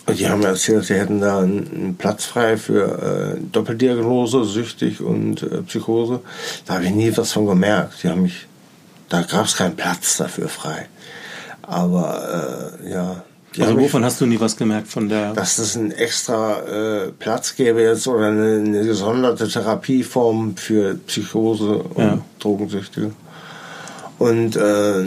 Und 0.06 0.18
die 0.18 0.28
haben 0.28 0.42
erzählt, 0.42 0.84
sie 0.84 0.94
hätten 0.94 1.20
da 1.20 1.38
einen, 1.38 1.96
Platz 1.98 2.26
frei 2.26 2.56
für 2.58 3.36
äh, 3.36 3.40
Doppeldiagnose, 3.52 4.44
süchtig 4.44 5.00
und 5.00 5.42
äh, 5.42 5.62
Psychose. 5.62 6.20
Da 6.66 6.74
habe 6.74 6.84
ich 6.84 6.90
nie 6.90 7.10
was 7.16 7.32
von 7.32 7.46
gemerkt. 7.46 8.02
Die 8.02 8.08
haben 8.10 8.22
mich, 8.22 8.46
da 9.08 9.22
gab 9.22 9.46
es 9.46 9.56
keinen 9.56 9.76
Platz 9.76 10.18
dafür 10.18 10.48
frei. 10.48 10.88
Aber 11.62 12.76
äh, 12.84 12.90
ja. 12.90 13.24
Also 13.58 13.74
mich- 13.74 13.84
wovon 13.86 14.04
hast 14.04 14.20
du 14.20 14.26
nie 14.26 14.38
was 14.40 14.56
gemerkt 14.56 14.88
von 14.88 15.08
der... 15.08 15.32
dass 15.32 15.56
es 15.58 15.74
einen 15.76 15.92
extra 15.92 16.58
äh, 17.06 17.12
Platz 17.18 17.54
gäbe 17.56 17.80
jetzt 17.82 18.06
oder 18.06 18.26
eine, 18.26 18.56
eine 18.56 18.84
gesonderte 18.84 19.48
Therapieform 19.48 20.56
für 20.56 20.96
Psychose 21.06 21.78
und 21.78 22.04
Ja. 22.04 22.18
Drogensüchtige. 22.40 23.12
Und 24.18 24.56
äh, 24.56 25.04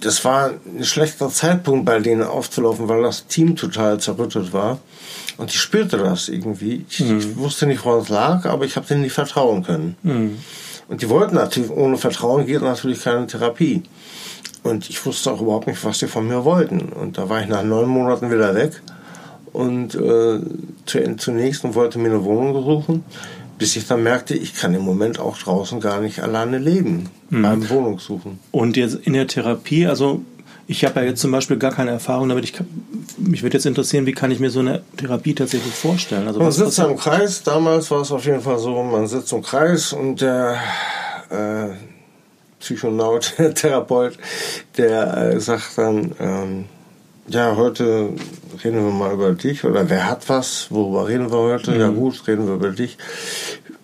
das 0.00 0.24
war 0.24 0.50
ein 0.78 0.84
schlechter 0.84 1.30
Zeitpunkt 1.30 1.84
bei 1.84 1.98
denen 2.00 2.22
aufzulaufen, 2.22 2.88
weil 2.88 3.02
das 3.02 3.26
Team 3.26 3.56
total 3.56 3.98
zerrüttet 3.98 4.52
war. 4.52 4.78
Und 5.38 5.50
ich 5.50 5.60
spürte 5.60 5.98
das 5.98 6.28
irgendwie. 6.28 6.84
Ich, 6.88 7.00
ich 7.00 7.36
wusste 7.36 7.66
nicht, 7.66 7.84
woran 7.84 8.00
es 8.00 8.08
lag, 8.08 8.46
aber 8.46 8.64
ich 8.64 8.76
habe 8.76 8.86
denen 8.86 9.02
nicht 9.02 9.12
vertrauen 9.12 9.62
können. 9.62 9.96
Mhm. 10.02 10.38
Und 10.88 11.02
die 11.02 11.08
wollten 11.08 11.34
natürlich, 11.34 11.70
ohne 11.70 11.96
Vertrauen 11.96 12.46
geht 12.46 12.62
natürlich 12.62 13.02
keine 13.02 13.26
Therapie. 13.26 13.82
Und 14.62 14.88
ich 14.88 15.04
wusste 15.04 15.32
auch 15.32 15.40
überhaupt 15.40 15.66
nicht, 15.66 15.84
was 15.84 15.98
die 15.98 16.06
von 16.06 16.26
mir 16.26 16.44
wollten. 16.44 16.80
Und 16.80 17.18
da 17.18 17.28
war 17.28 17.40
ich 17.40 17.48
nach 17.48 17.62
neun 17.62 17.88
Monaten 17.88 18.30
wieder 18.30 18.54
weg 18.54 18.82
und 19.52 19.94
äh, 19.94 20.40
zu, 20.84 21.16
zunächst 21.16 21.64
und 21.64 21.74
wollte 21.74 21.98
mir 21.98 22.08
eine 22.10 22.24
Wohnung 22.24 22.62
suchen, 22.62 23.04
bis 23.58 23.76
ich 23.76 23.86
dann 23.86 24.02
merkte, 24.02 24.34
ich 24.34 24.54
kann 24.54 24.74
im 24.74 24.82
Moment 24.82 25.18
auch 25.18 25.38
draußen 25.38 25.80
gar 25.80 26.00
nicht 26.00 26.20
alleine 26.20 26.58
leben 26.58 27.08
beim 27.30 27.68
Wohnungssuchen. 27.68 28.38
Und 28.52 28.76
jetzt 28.76 28.94
in 28.94 29.14
der 29.14 29.26
Therapie, 29.26 29.86
also 29.86 30.22
ich 30.68 30.84
habe 30.84 31.00
ja 31.00 31.06
jetzt 31.06 31.20
zum 31.20 31.30
Beispiel 31.30 31.56
gar 31.56 31.72
keine 31.72 31.92
Erfahrung 31.92 32.28
damit. 32.28 32.44
Ich 32.44 32.52
kann, 32.52 32.66
mich 33.18 33.42
würde 33.42 33.56
jetzt 33.56 33.66
interessieren, 33.66 34.06
wie 34.06 34.12
kann 34.12 34.30
ich 34.30 34.40
mir 34.40 34.50
so 34.50 34.60
eine 34.60 34.82
Therapie 34.96 35.34
tatsächlich 35.34 35.72
vorstellen? 35.72 36.26
Also 36.26 36.40
Man 36.40 36.48
was, 36.48 36.56
sitzt 36.56 36.78
was, 36.78 36.88
im 36.88 36.96
Kreis, 36.96 37.42
damals 37.42 37.90
war 37.90 38.00
es 38.00 38.10
auf 38.10 38.24
jeden 38.24 38.40
Fall 38.40 38.58
so, 38.58 38.82
man 38.82 39.06
sitzt 39.06 39.32
im 39.32 39.42
Kreis 39.42 39.92
und 39.92 40.20
der 40.20 40.56
äh, 41.30 41.68
Psychonaut, 42.58 43.34
der 43.38 43.54
Therapeut, 43.54 44.18
der 44.76 45.16
äh, 45.16 45.40
sagt 45.40 45.78
dann, 45.78 46.12
ähm, 46.18 46.64
ja, 47.28 47.56
heute 47.56 48.10
reden 48.64 48.84
wir 48.84 48.92
mal 48.92 49.12
über 49.12 49.32
dich 49.32 49.64
oder 49.64 49.88
wer 49.90 50.08
hat 50.08 50.28
was, 50.28 50.66
worüber 50.70 51.08
reden 51.08 51.30
wir 51.30 51.38
heute? 51.38 51.76
Ja 51.76 51.88
gut, 51.88 52.26
reden 52.26 52.46
wir 52.46 52.54
über 52.54 52.70
dich. 52.70 52.96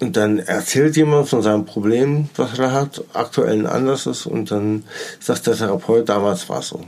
Und 0.00 0.16
dann 0.16 0.38
erzählt 0.40 0.96
jemand 0.96 1.28
von 1.28 1.42
seinem 1.42 1.64
Problem, 1.64 2.28
was 2.36 2.58
er 2.58 2.72
hat, 2.72 3.02
aktuell 3.12 3.60
ein 3.60 3.66
anderes 3.66 4.26
und 4.26 4.50
dann 4.50 4.84
sagt 5.20 5.46
der 5.46 5.56
Therapeut, 5.56 6.08
damals 6.08 6.48
war 6.48 6.58
es 6.60 6.68
so. 6.68 6.80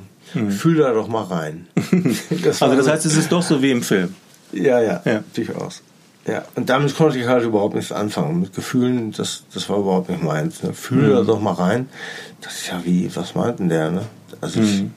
Fühl 0.51 0.79
da 0.79 0.93
doch 0.93 1.07
mal 1.09 1.23
rein. 1.25 1.67
Das 2.43 2.61
also 2.61 2.77
das 2.77 2.89
heißt, 2.89 3.07
es 3.07 3.17
ist 3.17 3.31
doch 3.31 3.43
so 3.43 3.63
wie 3.63 3.71
im 3.71 3.83
Film. 3.83 4.15
ja, 4.53 4.81
ja, 4.81 5.01
Ja. 5.05 5.23
durchaus. 5.35 5.83
Ja, 6.27 6.43
und 6.55 6.71
damit 6.71 6.97
konnte 6.97 7.19
ich 7.19 7.27
halt 7.27 7.45
überhaupt 7.45 7.75
nichts 7.75 7.93
anfangen. 7.93 8.41
Mit 8.41 8.55
Gefühlen, 8.55 9.13
das, 9.13 9.45
das 9.53 9.69
war 9.69 9.79
überhaupt 9.79 10.09
nicht 10.09 10.23
meins. 10.23 10.63
Ne? 10.63 10.73
Fühle 10.73 11.09
mhm. 11.09 11.13
da 11.17 11.23
doch 11.23 11.41
mal 11.41 11.53
rein. 11.53 11.89
Das 12.41 12.55
ist 12.55 12.69
ja 12.69 12.81
wie, 12.83 13.15
was 13.15 13.35
meint 13.35 13.59
denn 13.59 13.69
der, 13.69 13.91
ne? 13.91 14.03
Also 14.41 14.61
ich, 14.61 14.83
mhm. 14.83 14.93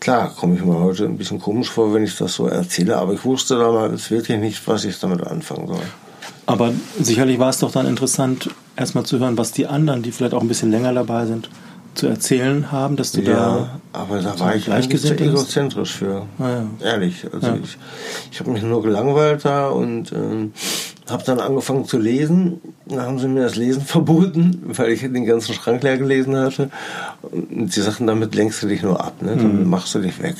klar, 0.00 0.34
komme 0.34 0.54
ich 0.56 0.64
mir 0.64 0.78
heute 0.78 1.04
ein 1.04 1.16
bisschen 1.16 1.38
komisch 1.38 1.70
vor, 1.70 1.94
wenn 1.94 2.04
ich 2.04 2.16
das 2.16 2.34
so 2.34 2.46
erzähle, 2.46 2.96
aber 2.96 3.12
ich 3.12 3.24
wusste 3.24 3.58
damals 3.58 4.10
wirklich 4.10 4.38
nicht, 4.38 4.66
was 4.66 4.84
ich 4.84 4.98
damit 4.98 5.26
anfangen 5.26 5.68
soll. 5.68 5.82
Aber 6.46 6.72
sicherlich 7.00 7.38
war 7.38 7.50
es 7.50 7.58
doch 7.58 7.70
dann 7.70 7.86
interessant, 7.86 8.50
erstmal 8.76 9.04
zu 9.04 9.18
hören, 9.18 9.38
was 9.38 9.52
die 9.52 9.66
anderen, 9.66 10.02
die 10.02 10.10
vielleicht 10.10 10.34
auch 10.34 10.42
ein 10.42 10.48
bisschen 10.48 10.70
länger 10.70 10.92
dabei 10.92 11.26
sind, 11.26 11.48
zu 11.94 12.06
erzählen 12.06 12.72
haben, 12.72 12.96
dass 12.96 13.12
du 13.12 13.20
ja, 13.20 13.32
da. 13.32 13.80
aber 13.92 14.20
da 14.20 14.38
war 14.38 14.54
ich 14.54 14.70
eigentlich 14.70 15.02
zu 15.02 15.14
egozentrisch 15.14 15.92
für. 15.92 16.26
Ah, 16.38 16.48
ja. 16.48 16.66
Ehrlich. 16.92 17.26
Also 17.32 17.46
ja. 17.48 17.58
ich, 17.62 17.78
ich 18.30 18.40
habe 18.40 18.50
mich 18.50 18.62
nur 18.62 18.82
gelangweilt 18.82 19.44
da 19.44 19.68
und 19.68 20.12
ähm, 20.12 20.52
habe 21.10 21.22
dann 21.24 21.40
angefangen 21.40 21.84
zu 21.84 21.98
lesen. 21.98 22.60
Dann 22.86 23.02
haben 23.02 23.18
sie 23.18 23.28
mir 23.28 23.42
das 23.42 23.56
Lesen 23.56 23.82
verboten, 23.86 24.62
weil 24.64 24.90
ich 24.90 25.00
den 25.00 25.24
ganzen 25.26 25.54
Schrank 25.54 25.82
leer 25.82 25.98
gelesen 25.98 26.36
hatte. 26.36 26.70
Und 27.22 27.72
sie 27.72 27.82
sagten, 27.82 28.06
damit 28.06 28.34
lenkst 28.34 28.62
du 28.62 28.68
dich 28.68 28.82
nur 28.82 29.04
ab, 29.04 29.20
ne? 29.20 29.36
Dann 29.36 29.62
mhm. 29.62 29.70
machst 29.70 29.94
du 29.94 29.98
dich 29.98 30.22
weg. 30.22 30.36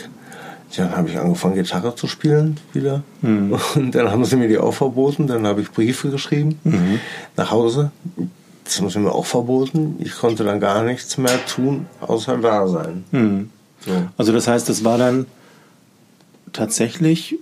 Dann 0.74 0.96
habe 0.96 1.10
ich 1.10 1.18
angefangen, 1.18 1.54
Gitarre 1.54 1.94
zu 1.94 2.06
spielen 2.06 2.56
wieder. 2.72 3.02
Mhm. 3.20 3.58
Und 3.74 3.94
dann 3.94 4.10
haben 4.10 4.24
sie 4.24 4.36
mir 4.36 4.48
die 4.48 4.58
auch 4.58 4.72
verboten. 4.72 5.26
Dann 5.26 5.46
habe 5.46 5.60
ich 5.60 5.70
Briefe 5.70 6.08
geschrieben 6.08 6.58
mhm. 6.64 6.98
nach 7.36 7.50
Hause 7.50 7.90
das 8.64 8.80
mir 8.80 9.12
auch 9.12 9.26
verboten. 9.26 9.96
Ich 9.98 10.14
konnte 10.14 10.44
dann 10.44 10.60
gar 10.60 10.82
nichts 10.82 11.18
mehr 11.18 11.44
tun, 11.46 11.86
außer 12.00 12.38
da 12.38 12.68
sein. 12.68 13.04
Mhm. 13.10 13.50
So. 13.84 13.90
Also 14.16 14.32
das 14.32 14.46
heißt, 14.46 14.68
es 14.68 14.84
war 14.84 14.98
dann 14.98 15.26
tatsächlich 16.52 17.36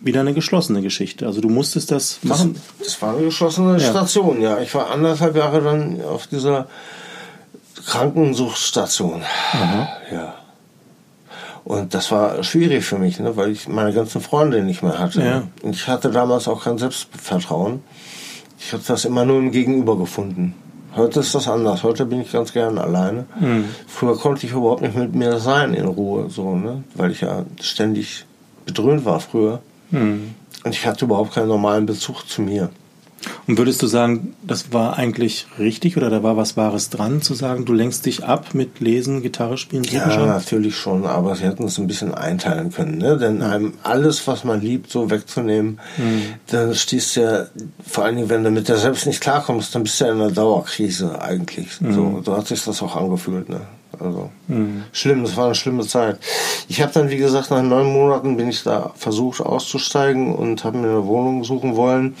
wieder 0.00 0.20
eine 0.20 0.34
geschlossene 0.34 0.82
Geschichte. 0.82 1.26
Also 1.26 1.40
du 1.40 1.48
musstest 1.48 1.90
das 1.90 2.18
machen. 2.22 2.54
Das, 2.78 2.88
das 2.88 3.02
war 3.02 3.14
eine 3.14 3.24
geschlossene 3.24 3.78
ja. 3.80 3.90
Station, 3.90 4.40
ja. 4.40 4.60
Ich 4.60 4.74
war 4.74 4.90
anderthalb 4.90 5.34
Jahre 5.36 5.62
dann 5.62 6.02
auf 6.02 6.26
dieser 6.26 6.68
Krankensuchtstation. 7.86 9.22
Aha. 9.52 9.88
Ja. 10.12 10.34
Und 11.64 11.94
das 11.94 12.10
war 12.10 12.42
schwierig 12.44 12.84
für 12.84 12.98
mich, 12.98 13.18
ne, 13.18 13.36
weil 13.36 13.50
ich 13.50 13.68
meine 13.68 13.92
ganzen 13.94 14.20
Freunde 14.20 14.62
nicht 14.62 14.82
mehr 14.82 14.98
hatte. 14.98 15.22
Ja. 15.22 15.42
Und 15.62 15.74
ich 15.74 15.88
hatte 15.88 16.10
damals 16.10 16.46
auch 16.46 16.64
kein 16.64 16.76
Selbstvertrauen. 16.76 17.82
Ich 18.58 18.72
habe 18.72 18.82
das 18.86 19.04
immer 19.04 19.24
nur 19.24 19.38
im 19.38 19.50
Gegenüber 19.50 19.96
gefunden. 19.98 20.54
Heute 20.96 21.20
ist 21.20 21.34
das 21.34 21.48
anders. 21.48 21.82
Heute 21.82 22.06
bin 22.06 22.20
ich 22.20 22.32
ganz 22.32 22.52
gerne 22.52 22.80
alleine. 22.80 23.26
Mhm. 23.40 23.64
Früher 23.86 24.16
konnte 24.16 24.46
ich 24.46 24.52
überhaupt 24.52 24.82
nicht 24.82 24.96
mit 24.96 25.14
mir 25.14 25.38
sein 25.38 25.74
in 25.74 25.86
Ruhe, 25.86 26.30
so, 26.30 26.54
ne? 26.54 26.84
weil 26.94 27.10
ich 27.10 27.20
ja 27.22 27.44
ständig 27.60 28.26
bedröhnt 28.64 29.04
war 29.04 29.18
früher. 29.20 29.60
Mhm. 29.90 30.34
Und 30.64 30.74
ich 30.74 30.86
hatte 30.86 31.04
überhaupt 31.04 31.34
keinen 31.34 31.48
normalen 31.48 31.86
Bezug 31.86 32.28
zu 32.28 32.42
mir. 32.42 32.70
Und 33.46 33.58
würdest 33.58 33.82
du 33.82 33.86
sagen, 33.86 34.34
das 34.42 34.72
war 34.72 34.96
eigentlich 34.96 35.46
richtig 35.58 35.96
oder 35.96 36.10
da 36.10 36.22
war 36.22 36.36
was 36.36 36.56
Wahres 36.56 36.90
dran, 36.90 37.22
zu 37.22 37.34
sagen, 37.34 37.64
du 37.64 37.72
lenkst 37.72 38.06
dich 38.06 38.24
ab 38.24 38.54
mit 38.54 38.80
Lesen, 38.80 39.22
Gitarre 39.22 39.58
spielen? 39.58 39.84
Ja, 39.84 40.10
schon? 40.10 40.26
natürlich 40.26 40.76
schon, 40.76 41.06
aber 41.06 41.34
sie 41.36 41.44
hätten 41.44 41.64
es 41.64 41.78
ein 41.78 41.86
bisschen 41.86 42.14
einteilen 42.14 42.70
können. 42.72 42.98
Ne? 42.98 43.16
Denn 43.16 43.42
einem 43.42 43.74
alles, 43.82 44.26
was 44.26 44.44
man 44.44 44.60
liebt, 44.60 44.90
so 44.90 45.10
wegzunehmen, 45.10 45.80
mhm. 45.96 46.22
dann 46.48 46.74
stehst 46.74 47.16
du 47.16 47.20
ja, 47.20 47.46
vor 47.86 48.04
allen 48.04 48.16
Dingen, 48.16 48.28
wenn 48.28 48.44
du 48.44 48.50
mit 48.50 48.68
dir 48.68 48.76
selbst 48.76 49.06
nicht 49.06 49.20
klarkommst, 49.20 49.74
dann 49.74 49.82
bist 49.82 50.00
du 50.00 50.04
ja 50.04 50.12
in 50.12 50.20
einer 50.20 50.30
Dauerkrise 50.30 51.20
eigentlich. 51.20 51.80
Mhm. 51.80 51.92
So, 51.92 52.22
so 52.24 52.36
hat 52.36 52.46
sich 52.46 52.64
das 52.64 52.82
auch 52.82 52.96
angefühlt. 52.96 53.48
Ne? 53.48 53.60
Also 54.00 54.30
mhm. 54.48 54.84
schlimm, 54.92 55.24
das 55.24 55.36
war 55.36 55.46
eine 55.46 55.54
schlimme 55.54 55.86
Zeit. 55.86 56.18
Ich 56.68 56.82
habe 56.82 56.92
dann, 56.92 57.10
wie 57.10 57.16
gesagt, 57.16 57.50
nach 57.50 57.62
neun 57.62 57.92
Monaten 57.92 58.36
bin 58.36 58.48
ich 58.48 58.62
da 58.62 58.92
versucht 58.96 59.40
auszusteigen 59.40 60.34
und 60.34 60.64
habe 60.64 60.78
mir 60.78 60.88
eine 60.88 61.06
Wohnung 61.06 61.44
suchen 61.44 61.76
wollen. 61.76 62.14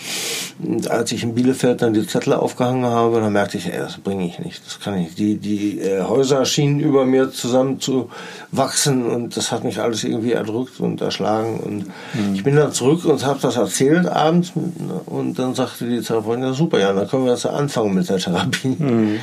Und 0.62 0.90
als 0.90 1.12
ich 1.12 1.22
in 1.22 1.34
Bielefeld 1.34 1.82
dann 1.82 1.94
die 1.94 2.06
Zettel 2.06 2.32
aufgehangen 2.34 2.84
habe, 2.84 3.20
dann 3.20 3.32
merkte 3.32 3.58
ich, 3.58 3.66
ey, 3.66 3.78
das 3.78 3.98
bringe 3.98 4.26
ich 4.26 4.38
nicht, 4.38 4.64
das 4.66 4.80
kann 4.80 4.98
ich. 4.98 5.04
nicht. 5.04 5.18
Die, 5.18 5.36
die 5.36 5.80
äh, 5.80 6.02
Häuser 6.02 6.44
schienen 6.44 6.80
über 6.80 7.04
mir 7.04 7.30
zusammen 7.30 7.80
zu 7.80 8.10
wachsen 8.50 9.06
und 9.06 9.36
das 9.36 9.52
hat 9.52 9.64
mich 9.64 9.80
alles 9.80 10.04
irgendwie 10.04 10.32
erdrückt 10.32 10.80
und 10.80 11.00
erschlagen. 11.00 11.60
Und 11.60 11.86
mhm. 12.14 12.34
ich 12.34 12.44
bin 12.44 12.56
dann 12.56 12.72
zurück 12.72 13.04
und 13.04 13.24
habe 13.24 13.38
das 13.40 13.56
erzählt 13.56 14.06
abends 14.06 14.52
und 15.06 15.38
dann 15.38 15.54
sagte 15.54 15.86
die 15.86 16.00
Therapeutin, 16.00 16.44
ja 16.44 16.52
super, 16.52 16.78
ja, 16.78 16.92
dann 16.92 17.08
können 17.08 17.24
wir 17.24 17.32
jetzt 17.32 17.46
anfangen 17.46 17.94
mit 17.94 18.08
der 18.08 18.18
Therapie. 18.18 18.76
Mhm. 18.78 19.20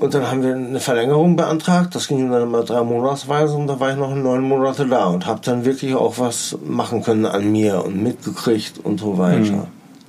Und 0.00 0.14
dann 0.14 0.26
haben 0.30 0.42
wir 0.42 0.54
eine 0.54 0.80
Verlängerung 0.80 1.36
beantragt. 1.36 1.94
Das 1.94 2.08
ging 2.08 2.30
dann 2.30 2.50
mal 2.50 2.64
drei 2.64 2.82
Monatsweise 2.82 3.54
und 3.54 3.66
da 3.66 3.78
war 3.80 3.90
ich 3.90 3.96
noch 3.96 4.14
neun 4.14 4.42
Monate 4.42 4.86
da 4.86 5.06
und 5.06 5.26
habe 5.26 5.40
dann 5.44 5.66
wirklich 5.66 5.94
auch 5.94 6.18
was 6.18 6.56
machen 6.64 7.02
können 7.02 7.26
an 7.26 7.52
mir 7.52 7.84
und 7.84 8.02
mitgekriegt 8.02 8.78
und 8.82 8.98
so 8.98 9.18
weiter. 9.18 9.52
Mhm. 9.52 9.66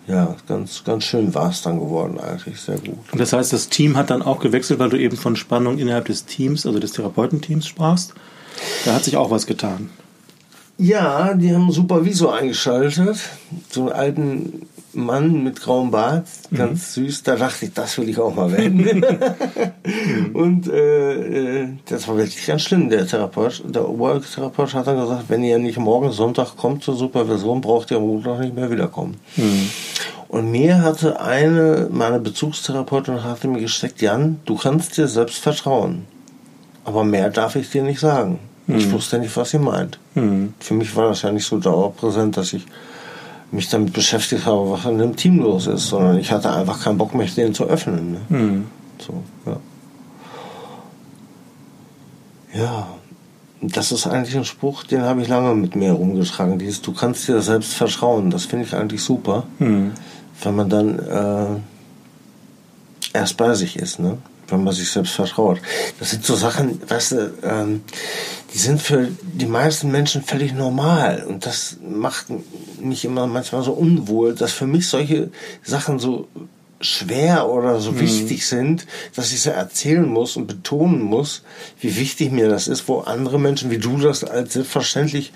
Ja, 0.07 0.35
ganz, 0.47 0.83
ganz 0.83 1.03
schön 1.03 1.33
war 1.35 1.49
es 1.49 1.61
dann 1.61 1.79
geworden 1.79 2.19
eigentlich, 2.19 2.59
sehr 2.59 2.77
gut. 2.77 2.97
Und 3.11 3.19
das 3.19 3.33
heißt, 3.33 3.53
das 3.53 3.69
Team 3.69 3.97
hat 3.97 4.09
dann 4.09 4.21
auch 4.21 4.39
gewechselt, 4.39 4.79
weil 4.79 4.89
du 4.89 4.97
eben 4.97 5.17
von 5.17 5.35
Spannung 5.35 5.77
innerhalb 5.77 6.05
des 6.05 6.25
Teams, 6.25 6.65
also 6.65 6.79
des 6.79 6.93
Therapeutenteams 6.93 7.67
sprachst. 7.67 8.13
Da 8.85 8.93
hat 8.93 9.03
sich 9.03 9.17
auch 9.17 9.29
was 9.29 9.45
getan. 9.45 9.89
Ja, 10.77 11.33
die 11.33 11.53
haben 11.53 11.69
Supervisor 11.71 12.33
eingeschaltet, 12.33 13.19
so 13.69 13.81
einen 13.83 13.91
alten 13.91 14.67
Mann 14.93 15.43
mit 15.43 15.61
grauem 15.61 15.91
Bart, 15.91 16.25
ganz 16.53 16.97
mhm. 16.97 17.05
süß. 17.05 17.23
Da 17.23 17.35
dachte 17.35 17.65
ich, 17.65 17.73
das 17.73 17.97
will 17.97 18.09
ich 18.09 18.19
auch 18.19 18.35
mal 18.35 18.51
werden. 18.51 19.05
und 20.33 20.67
äh, 20.67 21.61
äh, 21.61 21.67
das 21.85 22.07
war 22.07 22.17
wirklich 22.17 22.45
ganz 22.45 22.63
schlimm. 22.63 22.89
Der 22.89 23.07
Therapeut, 23.07 23.63
der 23.65 23.87
Obertherapeut 23.87 24.73
hat 24.73 24.87
dann 24.87 24.99
gesagt, 24.99 25.25
wenn 25.29 25.43
ihr 25.43 25.59
nicht 25.59 25.77
morgen 25.77 26.11
Sonntag 26.11 26.57
kommt 26.57 26.83
zur 26.83 26.95
Supervision, 26.95 27.61
braucht 27.61 27.91
ihr 27.91 27.97
am 27.97 28.07
Montag 28.07 28.39
nicht 28.39 28.55
mehr 28.55 28.69
wiederkommen. 28.69 29.17
Mhm. 29.37 29.69
Und 30.27 30.49
mir 30.49 30.81
hatte 30.81 31.19
eine, 31.19 31.89
meine 31.91 32.19
Bezugstherapeutin 32.19 33.23
hatte 33.23 33.47
mir 33.47 33.59
gesteckt, 33.59 34.01
Jan, 34.01 34.39
du 34.45 34.55
kannst 34.55 34.97
dir 34.97 35.07
selbst 35.07 35.39
vertrauen. 35.39 36.05
Aber 36.85 37.03
mehr 37.03 37.29
darf 37.29 37.55
ich 37.55 37.69
dir 37.69 37.83
nicht 37.83 37.99
sagen. 37.99 38.39
Mhm. 38.67 38.77
Ich 38.77 38.91
wusste 38.91 39.19
nicht, 39.19 39.35
was 39.35 39.49
sie 39.51 39.59
meint. 39.59 39.99
Mhm. 40.15 40.53
Für 40.59 40.73
mich 40.73 40.95
war 40.95 41.09
das 41.09 41.21
ja 41.23 41.31
nicht 41.31 41.45
so 41.45 41.59
dauerpräsent, 41.59 42.37
dass 42.37 42.53
ich 42.53 42.65
mich 43.51 43.69
damit 43.69 43.93
beschäftigt 43.93 44.45
habe, 44.45 44.71
was 44.71 44.85
in 44.85 44.97
dem 44.97 45.15
Team 45.15 45.39
los 45.39 45.67
ist, 45.67 45.87
sondern 45.87 46.17
ich 46.17 46.31
hatte 46.31 46.51
einfach 46.51 46.81
keinen 46.81 46.97
Bock 46.97 47.13
mehr, 47.13 47.27
den 47.27 47.53
zu 47.53 47.65
öffnen. 47.65 48.13
Ne? 48.13 48.19
Mhm. 48.29 48.67
So, 48.99 49.23
ja. 49.45 49.57
Ja, 52.53 52.87
das 53.61 53.91
ist 53.91 54.07
eigentlich 54.07 54.35
ein 54.35 54.45
Spruch, 54.45 54.83
den 54.83 55.01
habe 55.01 55.21
ich 55.21 55.27
lange 55.27 55.53
mit 55.55 55.75
mir 55.75 55.91
rumgetragen. 55.91 56.59
Dieses, 56.59 56.81
du 56.81 56.93
kannst 56.93 57.27
dir 57.27 57.41
selbst 57.41 57.73
vertrauen, 57.73 58.29
das 58.29 58.45
finde 58.45 58.65
ich 58.65 58.73
eigentlich 58.73 59.03
super, 59.03 59.43
mhm. 59.59 59.91
wenn 60.43 60.55
man 60.55 60.69
dann 60.69 60.99
äh, 60.99 61.59
erst 63.13 63.37
bei 63.37 63.53
sich 63.53 63.77
ist. 63.77 63.99
Ne? 63.99 64.17
Wenn 64.51 64.63
man 64.63 64.73
sich 64.73 64.89
selbst 64.89 65.13
vertraut. 65.13 65.59
Das 65.99 66.11
sind 66.11 66.25
so 66.25 66.35
Sachen, 66.35 66.81
weißt 66.87 67.11
du, 67.13 67.33
ähm, 67.43 67.83
die 68.53 68.57
sind 68.57 68.81
für 68.81 69.09
die 69.21 69.45
meisten 69.45 69.91
Menschen 69.91 70.23
völlig 70.23 70.53
normal. 70.53 71.23
Und 71.27 71.45
das 71.45 71.77
macht 71.81 72.27
mich 72.79 73.05
immer 73.05 73.27
manchmal 73.27 73.63
so 73.63 73.71
unwohl, 73.71 74.35
dass 74.35 74.51
für 74.51 74.67
mich 74.67 74.87
solche 74.87 75.29
Sachen 75.63 75.99
so 75.99 76.27
schwer 76.81 77.47
oder 77.49 77.79
so 77.79 77.91
mhm. 77.91 78.01
wichtig 78.01 78.47
sind, 78.47 78.87
dass 79.15 79.31
ich 79.31 79.41
sie 79.41 79.53
erzählen 79.53 80.07
muss 80.07 80.35
und 80.35 80.47
betonen 80.47 81.01
muss, 81.01 81.43
wie 81.79 81.95
wichtig 81.95 82.31
mir 82.31 82.49
das 82.49 82.67
ist, 82.67 82.87
wo 82.87 82.99
andere 82.99 83.39
Menschen 83.39 83.71
wie 83.71 83.77
du 83.77 83.97
das 83.97 84.23
als 84.23 84.53
selbstverständlich 84.53 85.31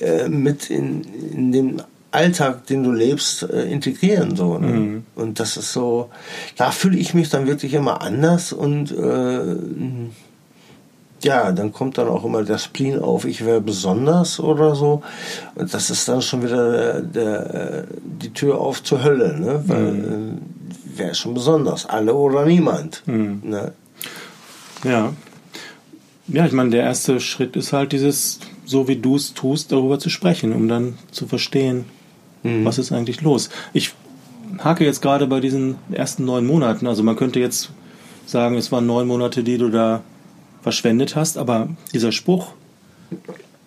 äh, 0.00 0.28
mit 0.28 0.70
in, 0.70 1.04
in 1.32 1.52
den 1.52 1.82
Alltag, 2.16 2.66
den 2.66 2.82
du 2.82 2.90
lebst, 2.90 3.42
äh, 3.42 3.70
integrieren. 3.70 4.34
So, 4.36 4.58
ne? 4.58 4.66
mhm. 4.66 5.04
Und 5.14 5.38
das 5.38 5.56
ist 5.56 5.72
so, 5.72 6.10
da 6.56 6.70
fühle 6.70 6.96
ich 6.96 7.14
mich 7.14 7.28
dann 7.28 7.46
wirklich 7.46 7.74
immer 7.74 8.00
anders 8.00 8.52
und 8.52 8.90
äh, 8.90 9.56
ja, 11.22 11.52
dann 11.52 11.72
kommt 11.72 11.98
dann 11.98 12.08
auch 12.08 12.24
immer 12.24 12.42
der 12.42 12.58
Spleen 12.58 13.00
auf, 13.00 13.24
ich 13.24 13.44
wäre 13.44 13.60
besonders 13.60 14.38
oder 14.40 14.74
so. 14.74 15.02
Und 15.54 15.72
das 15.72 15.90
ist 15.90 16.08
dann 16.08 16.22
schon 16.22 16.42
wieder 16.42 16.72
der, 16.72 17.00
der, 17.00 17.84
die 18.04 18.32
Tür 18.32 18.58
auf 18.60 18.82
zur 18.82 19.02
Hölle, 19.02 19.38
ne? 19.38 19.62
Weil 19.66 19.92
mhm. 19.92 20.04
Äh, 20.04 20.98
wäre 20.98 21.14
schon 21.14 21.34
besonders, 21.34 21.86
alle 21.86 22.14
oder 22.14 22.44
niemand. 22.44 23.02
Mhm. 23.06 23.40
Ne? 23.44 23.72
Ja. 24.84 25.12
Ja, 26.28 26.44
ich 26.44 26.52
meine, 26.52 26.70
der 26.70 26.82
erste 26.82 27.20
Schritt 27.20 27.54
ist 27.56 27.72
halt 27.72 27.92
dieses, 27.92 28.40
so 28.64 28.88
wie 28.88 28.96
du 28.96 29.16
es 29.16 29.32
tust, 29.32 29.70
darüber 29.70 29.98
zu 29.98 30.10
sprechen, 30.10 30.52
um 30.52 30.68
dann 30.68 30.98
zu 31.12 31.26
verstehen, 31.26 31.84
Mhm. 32.46 32.64
Was 32.64 32.78
ist 32.78 32.92
eigentlich 32.92 33.20
los? 33.20 33.50
Ich 33.72 33.92
hake 34.58 34.84
jetzt 34.84 35.02
gerade 35.02 35.26
bei 35.26 35.40
diesen 35.40 35.76
ersten 35.90 36.24
neun 36.24 36.46
Monaten. 36.46 36.86
Also 36.86 37.02
man 37.02 37.16
könnte 37.16 37.40
jetzt 37.40 37.70
sagen, 38.26 38.56
es 38.56 38.72
waren 38.72 38.86
neun 38.86 39.06
Monate, 39.06 39.42
die 39.42 39.58
du 39.58 39.68
da 39.68 40.02
verschwendet 40.62 41.14
hast, 41.14 41.38
aber 41.38 41.68
dieser 41.92 42.12
Spruch, 42.12 42.52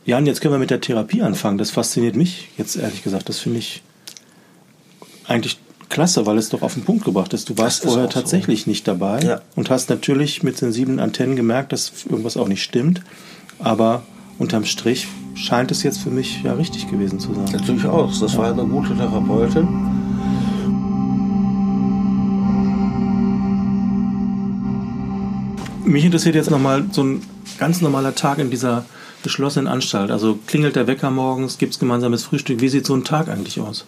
Jan, 0.06 0.26
jetzt 0.26 0.42
können 0.42 0.54
wir 0.54 0.60
mit 0.60 0.70
der 0.70 0.82
Therapie 0.82 1.22
anfangen, 1.22 1.58
das 1.58 1.72
fasziniert 1.72 2.16
mich 2.16 2.50
jetzt 2.58 2.76
ehrlich 2.76 3.04
gesagt. 3.04 3.30
Das 3.30 3.40
finde 3.40 3.60
ich 3.60 3.84
eigentlich 5.28 5.60
klasse, 5.90 6.26
weil 6.26 6.38
es 6.38 6.50
doch 6.50 6.62
auf 6.62 6.74
den 6.74 6.84
Punkt 6.84 7.06
gebracht 7.06 7.34
ist. 7.34 7.50
Du 7.50 7.58
warst 7.58 7.84
ist 7.84 7.92
vorher 7.92 8.10
tatsächlich 8.10 8.64
so. 8.64 8.70
nicht 8.70 8.88
dabei 8.88 9.20
ja. 9.22 9.42
und 9.56 9.70
hast 9.70 9.90
natürlich 9.90 10.44
mit 10.44 10.58
sensiblen 10.58 11.00
Antennen 11.00 11.36
gemerkt, 11.36 11.72
dass 11.72 11.92
irgendwas 12.10 12.38
auch 12.38 12.48
nicht 12.48 12.64
stimmt. 12.64 13.02
Aber 13.60 14.04
unterm 14.38 14.66
Strich 14.66 15.08
scheint 15.40 15.72
es 15.72 15.84
jetzt 15.84 16.00
für 16.00 16.10
mich 16.10 16.44
ja 16.44 16.54
richtig 16.54 16.90
gewesen 16.90 17.20
zu 17.20 17.34
sein. 17.34 17.46
Natürlich 17.52 17.86
auch. 17.86 18.12
Das 18.20 18.34
ja. 18.34 18.38
war 18.38 18.52
eine 18.52 18.66
gute 18.66 18.96
Therapeutin. 18.96 19.68
Mich 25.86 26.06
interessiert 26.06 26.36
jetzt 26.36 26.52
nochmal 26.52 26.86
so 26.92 27.04
ein 27.04 27.24
ganz 27.58 27.82
normaler 27.82 28.14
Tag 28.14 28.38
in 28.38 28.52
dieser 28.52 28.86
geschlossenen 29.24 29.68
Anstalt. 29.68 30.12
Also 30.12 30.38
klingelt 30.46 30.76
der 30.76 30.88
Wecker 30.88 31.10
morgens, 31.10 31.58
gibt 31.58 31.74
es 31.74 31.80
gemeinsames 31.80 32.24
Frühstück. 32.24 32.62
Wie 32.62 32.70
sieht 32.70 32.86
so 32.86 32.96
ein 32.96 33.04
Tag 33.04 33.28
eigentlich 33.30 33.60
aus? 33.60 33.86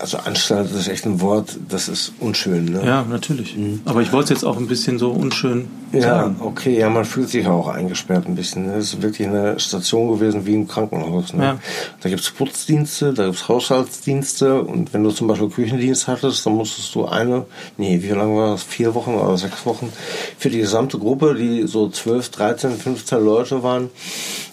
Also 0.00 0.16
Anstalt 0.16 0.70
ist 0.72 0.88
echt 0.88 1.04
ein 1.04 1.20
Wort, 1.20 1.58
das 1.68 1.88
ist 1.88 2.14
unschön. 2.20 2.64
Ne? 2.64 2.82
Ja, 2.86 3.02
natürlich. 3.02 3.54
Mhm. 3.54 3.82
Aber 3.84 4.00
ich 4.00 4.12
wollte 4.12 4.32
es 4.32 4.40
jetzt 4.40 4.44
auch 4.44 4.56
ein 4.56 4.66
bisschen 4.66 4.98
so 4.98 5.10
unschön 5.10 5.68
ja, 5.92 6.00
sagen. 6.00 6.36
Ja, 6.40 6.46
okay, 6.46 6.78
ja, 6.78 6.88
man 6.88 7.04
fühlt 7.04 7.28
sich 7.28 7.46
auch 7.46 7.68
eingesperrt 7.68 8.26
ein 8.26 8.34
bisschen. 8.34 8.66
Ne? 8.66 8.76
Es 8.76 8.94
ist 8.94 9.02
wirklich 9.02 9.28
eine 9.28 9.60
Station 9.60 10.10
gewesen 10.10 10.46
wie 10.46 10.54
im 10.54 10.66
Krankenhaus. 10.66 11.34
Ne? 11.34 11.44
Ja. 11.44 11.58
Da 12.00 12.08
gibt 12.08 12.22
es 12.22 12.30
Putzdienste, 12.30 13.12
da 13.12 13.26
gibt 13.26 13.36
es 13.36 13.48
Haushaltsdienste 13.48 14.62
und 14.62 14.94
wenn 14.94 15.04
du 15.04 15.10
zum 15.10 15.26
Beispiel 15.26 15.50
Küchendienst 15.50 16.08
hattest, 16.08 16.46
dann 16.46 16.54
musstest 16.54 16.94
du 16.94 17.04
eine, 17.04 17.44
nee, 17.76 18.00
wie 18.02 18.08
lange 18.08 18.34
war 18.36 18.52
das? 18.52 18.62
Vier 18.62 18.94
Wochen 18.94 19.14
oder 19.14 19.36
sechs 19.36 19.66
Wochen 19.66 19.92
für 20.38 20.48
die 20.48 20.60
gesamte 20.60 20.98
Gruppe, 20.98 21.34
die 21.34 21.66
so 21.66 21.90
12, 21.90 22.30
13, 22.30 22.70
15 22.78 23.22
Leute 23.22 23.62
waren, 23.62 23.90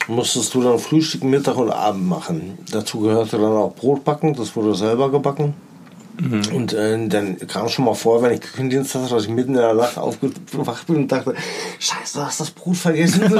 musstest 0.07 0.53
du 0.53 0.61
dann 0.61 0.79
Frühstück, 0.79 1.23
Mittag 1.23 1.57
und 1.57 1.71
Abend 1.71 2.07
machen. 2.07 2.57
Dazu 2.71 3.01
gehörte 3.01 3.37
dann 3.37 3.51
auch 3.51 3.75
Brot 3.75 4.03
backen, 4.03 4.35
das 4.35 4.55
wurde 4.55 4.75
selber 4.75 5.11
gebacken. 5.11 5.53
Mhm. 6.19 6.55
Und 6.55 6.73
äh, 6.73 7.07
dann 7.07 7.37
kam 7.47 7.69
schon 7.69 7.85
mal 7.85 7.93
vor, 7.93 8.23
wenn 8.23 8.33
ich 8.33 8.41
Küchendienst 8.41 8.95
hatte, 8.95 9.13
dass 9.13 9.23
ich 9.23 9.29
mitten 9.29 9.51
in 9.51 9.61
der 9.61 9.75
Nacht 9.75 9.97
aufgewacht 9.97 10.87
bin 10.87 10.95
und 10.95 11.11
dachte, 11.11 11.35
scheiße, 11.79 12.17
du 12.17 12.25
hast 12.25 12.39
das 12.39 12.51
Brot 12.51 12.75
vergessen. 12.75 13.21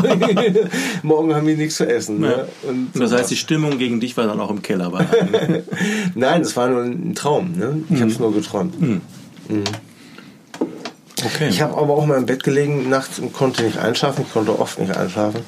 Morgen 1.03 1.33
haben 1.33 1.47
wir 1.47 1.57
nichts 1.57 1.77
zu 1.77 1.87
essen. 1.87 2.19
Ne? 2.19 2.29
Ja. 2.29 2.37
Ne? 2.37 2.47
Und, 2.93 3.01
das 3.01 3.11
heißt, 3.11 3.31
die 3.31 3.35
Stimmung 3.35 3.79
gegen 3.79 3.99
dich 3.99 4.15
war 4.15 4.27
dann 4.27 4.39
auch 4.39 4.51
im 4.51 4.61
Keller. 4.61 4.91
Bei 4.91 5.05
Nein, 6.15 6.43
das 6.43 6.55
war 6.55 6.67
nur 6.67 6.83
ein 6.83 7.15
Traum. 7.15 7.53
Ne? 7.57 7.81
Ich 7.85 7.95
mhm. 7.95 8.01
habe 8.01 8.11
es 8.11 8.19
nur 8.19 8.33
geträumt. 8.33 8.79
Mhm. 8.79 9.01
Okay. 11.27 11.49
Ich 11.49 11.61
habe 11.61 11.77
aber 11.77 11.93
auch 11.93 12.05
mal 12.05 12.17
im 12.17 12.25
Bett 12.25 12.43
gelegen 12.43 12.89
nachts 12.89 13.19
und 13.19 13.33
konnte 13.33 13.63
nicht 13.63 13.77
einschlafen. 13.77 14.23
Ich 14.25 14.33
konnte 14.33 14.57
oft 14.57 14.79
nicht 14.79 14.95
einschlafen. 14.95 15.41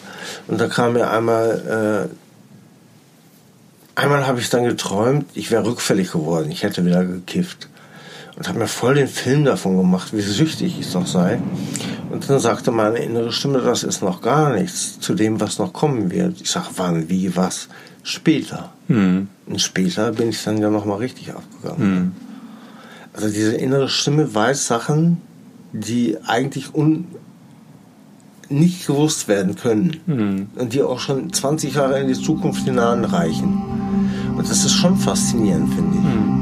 Und 0.47 0.59
da 0.59 0.67
kam 0.67 0.93
mir 0.93 1.09
einmal, 1.09 2.09
äh, 3.95 3.99
einmal 3.99 4.27
habe 4.27 4.39
ich 4.39 4.49
dann 4.49 4.65
geträumt, 4.65 5.25
ich 5.33 5.51
wäre 5.51 5.65
rückfällig 5.65 6.11
geworden. 6.11 6.51
Ich 6.51 6.63
hätte 6.63 6.85
wieder 6.85 7.05
gekifft. 7.05 7.69
Und 8.35 8.47
habe 8.47 8.59
mir 8.59 8.67
voll 8.67 8.95
den 8.95 9.07
Film 9.07 9.43
davon 9.43 9.77
gemacht, 9.77 10.13
wie 10.13 10.21
süchtig 10.21 10.79
ich 10.79 10.91
doch 10.91 11.05
sei. 11.05 11.39
Und 12.09 12.29
dann 12.29 12.39
sagte 12.39 12.71
meine 12.71 12.99
innere 12.99 13.31
Stimme, 13.31 13.59
das 13.59 13.83
ist 13.83 14.01
noch 14.01 14.21
gar 14.21 14.53
nichts 14.53 14.99
zu 14.99 15.13
dem, 15.13 15.39
was 15.39 15.59
noch 15.59 15.73
kommen 15.73 16.11
wird. 16.11 16.41
Ich 16.41 16.49
sage, 16.49 16.67
wann, 16.77 17.09
wie, 17.09 17.35
was? 17.35 17.67
Später. 18.03 18.71
Mhm. 18.87 19.27
Und 19.45 19.61
später 19.61 20.11
bin 20.13 20.29
ich 20.29 20.43
dann 20.43 20.57
ja 20.57 20.69
nochmal 20.69 20.99
richtig 20.99 21.33
aufgegangen. 21.33 21.93
Mhm. 21.93 22.11
Also 23.13 23.27
diese 23.27 23.55
innere 23.55 23.89
Stimme 23.89 24.33
weiß 24.33 24.67
Sachen, 24.67 25.21
die 25.73 26.17
eigentlich 26.25 26.73
un 26.73 27.05
nicht 28.49 28.87
gewusst 28.87 29.27
werden 29.27 29.55
können 29.55 29.97
mhm. 30.07 30.47
und 30.55 30.73
die 30.73 30.81
auch 30.81 30.99
schon 30.99 31.31
20 31.31 31.75
Jahre 31.75 31.99
in 31.99 32.07
die 32.07 32.15
Zukunft 32.15 32.65
hineinreichen. 32.65 33.61
Und 34.35 34.49
das 34.49 34.65
ist 34.65 34.73
schon 34.73 34.97
faszinierend, 34.97 35.71
finde 35.73 35.97
ich. 35.97 36.03
Mhm. 36.03 36.39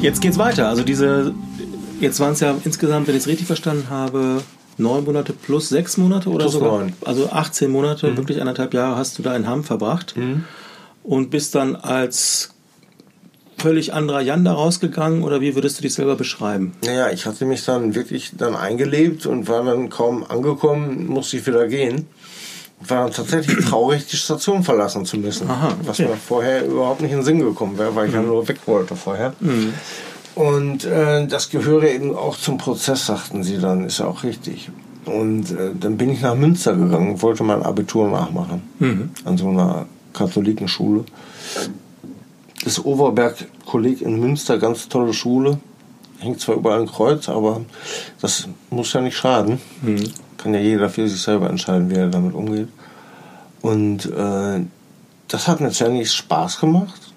Jetzt 0.00 0.20
geht's 0.20 0.38
weiter. 0.38 0.68
Also 0.68 0.82
diese, 0.82 1.34
jetzt 2.00 2.20
waren 2.20 2.32
es 2.32 2.40
ja 2.40 2.54
insgesamt, 2.64 3.08
wenn 3.08 3.14
ich 3.14 3.22
es 3.22 3.28
richtig 3.28 3.46
verstanden 3.46 3.90
habe, 3.90 4.42
neun 4.78 5.04
Monate 5.04 5.32
plus 5.32 5.68
sechs 5.68 5.96
Monate 5.96 6.28
oder 6.30 6.44
plus 6.44 6.52
sogar, 6.52 6.78
neun. 6.78 6.92
also 7.04 7.30
18 7.30 7.70
Monate, 7.70 8.10
mhm. 8.10 8.16
wirklich 8.16 8.40
anderthalb 8.40 8.74
Jahre 8.74 8.96
hast 8.96 9.18
du 9.18 9.22
da 9.22 9.34
in 9.34 9.46
Hamm 9.46 9.64
verbracht 9.64 10.16
mhm. 10.16 10.44
und 11.02 11.30
bist 11.30 11.54
dann 11.54 11.76
als 11.76 12.54
völlig 13.58 13.92
anderer 13.92 14.20
Jan 14.20 14.44
da 14.44 14.52
rausgegangen 14.52 15.22
oder 15.22 15.40
wie 15.40 15.54
würdest 15.54 15.78
du 15.78 15.82
dich 15.82 15.94
selber 15.94 16.16
beschreiben? 16.16 16.72
Naja, 16.84 17.10
ich 17.10 17.26
hatte 17.26 17.44
mich 17.44 17.64
dann 17.64 17.94
wirklich 17.94 18.32
dann 18.36 18.54
eingelebt 18.54 19.26
und 19.26 19.48
war 19.48 19.64
dann 19.64 19.90
kaum 19.90 20.24
angekommen, 20.28 21.06
musste 21.06 21.38
ich 21.38 21.46
wieder 21.46 21.66
gehen. 21.66 22.06
War 22.80 23.04
dann 23.04 23.12
tatsächlich 23.12 23.64
traurig, 23.68 24.06
die 24.06 24.16
Station 24.16 24.62
verlassen 24.62 25.04
zu 25.04 25.18
müssen. 25.18 25.50
Aha, 25.50 25.68
okay. 25.68 25.76
Was 25.84 25.98
mir 25.98 26.16
vorher 26.16 26.64
überhaupt 26.66 27.00
nicht 27.00 27.10
in 27.10 27.18
den 27.18 27.24
Sinn 27.24 27.40
gekommen 27.40 27.78
wäre, 27.78 27.94
weil 27.94 28.06
ich 28.06 28.14
mhm. 28.14 28.20
ja 28.20 28.26
nur 28.26 28.48
weg 28.48 28.58
wollte 28.66 28.94
vorher. 28.96 29.34
Mhm. 29.40 29.74
Und 30.34 30.84
äh, 30.84 31.26
das 31.26 31.50
gehöre 31.50 31.84
eben 31.84 32.14
auch 32.14 32.36
zum 32.36 32.58
Prozess, 32.58 33.06
sagten 33.06 33.42
sie 33.42 33.58
dann, 33.58 33.84
ist 33.84 33.98
ja 33.98 34.06
auch 34.06 34.22
richtig. 34.22 34.70
Und 35.04 35.50
äh, 35.50 35.70
dann 35.78 35.96
bin 35.96 36.10
ich 36.10 36.20
nach 36.20 36.36
Münster 36.36 36.76
gegangen, 36.76 37.20
wollte 37.22 37.42
mein 37.42 37.62
Abitur 37.62 38.08
nachmachen. 38.08 38.62
Mhm. 38.78 39.10
An 39.24 39.36
so 39.36 39.48
einer 39.48 39.86
Katholikenschule 40.12 41.04
das 42.64 42.84
Overberg-Kolleg 42.84 44.02
in 44.02 44.18
Münster, 44.18 44.58
ganz 44.58 44.88
tolle 44.88 45.14
Schule. 45.14 45.58
Hängt 46.18 46.40
zwar 46.40 46.56
überall 46.56 46.80
ein 46.80 46.86
Kreuz, 46.88 47.28
aber 47.28 47.60
das 48.20 48.48
muss 48.70 48.92
ja 48.92 49.00
nicht 49.00 49.16
schaden. 49.16 49.60
Mhm. 49.82 50.12
Kann 50.36 50.54
ja 50.54 50.60
jeder 50.60 50.90
für 50.90 51.08
sich 51.08 51.20
selber 51.20 51.48
entscheiden, 51.48 51.90
wie 51.90 51.94
er 51.94 52.08
damit 52.08 52.34
umgeht. 52.34 52.68
Und 53.60 54.06
äh, 54.06 54.60
das 55.28 55.48
hat 55.48 55.60
mir 55.60 55.70
ziemlich 55.70 56.12
Spaß 56.12 56.60
gemacht. 56.60 57.12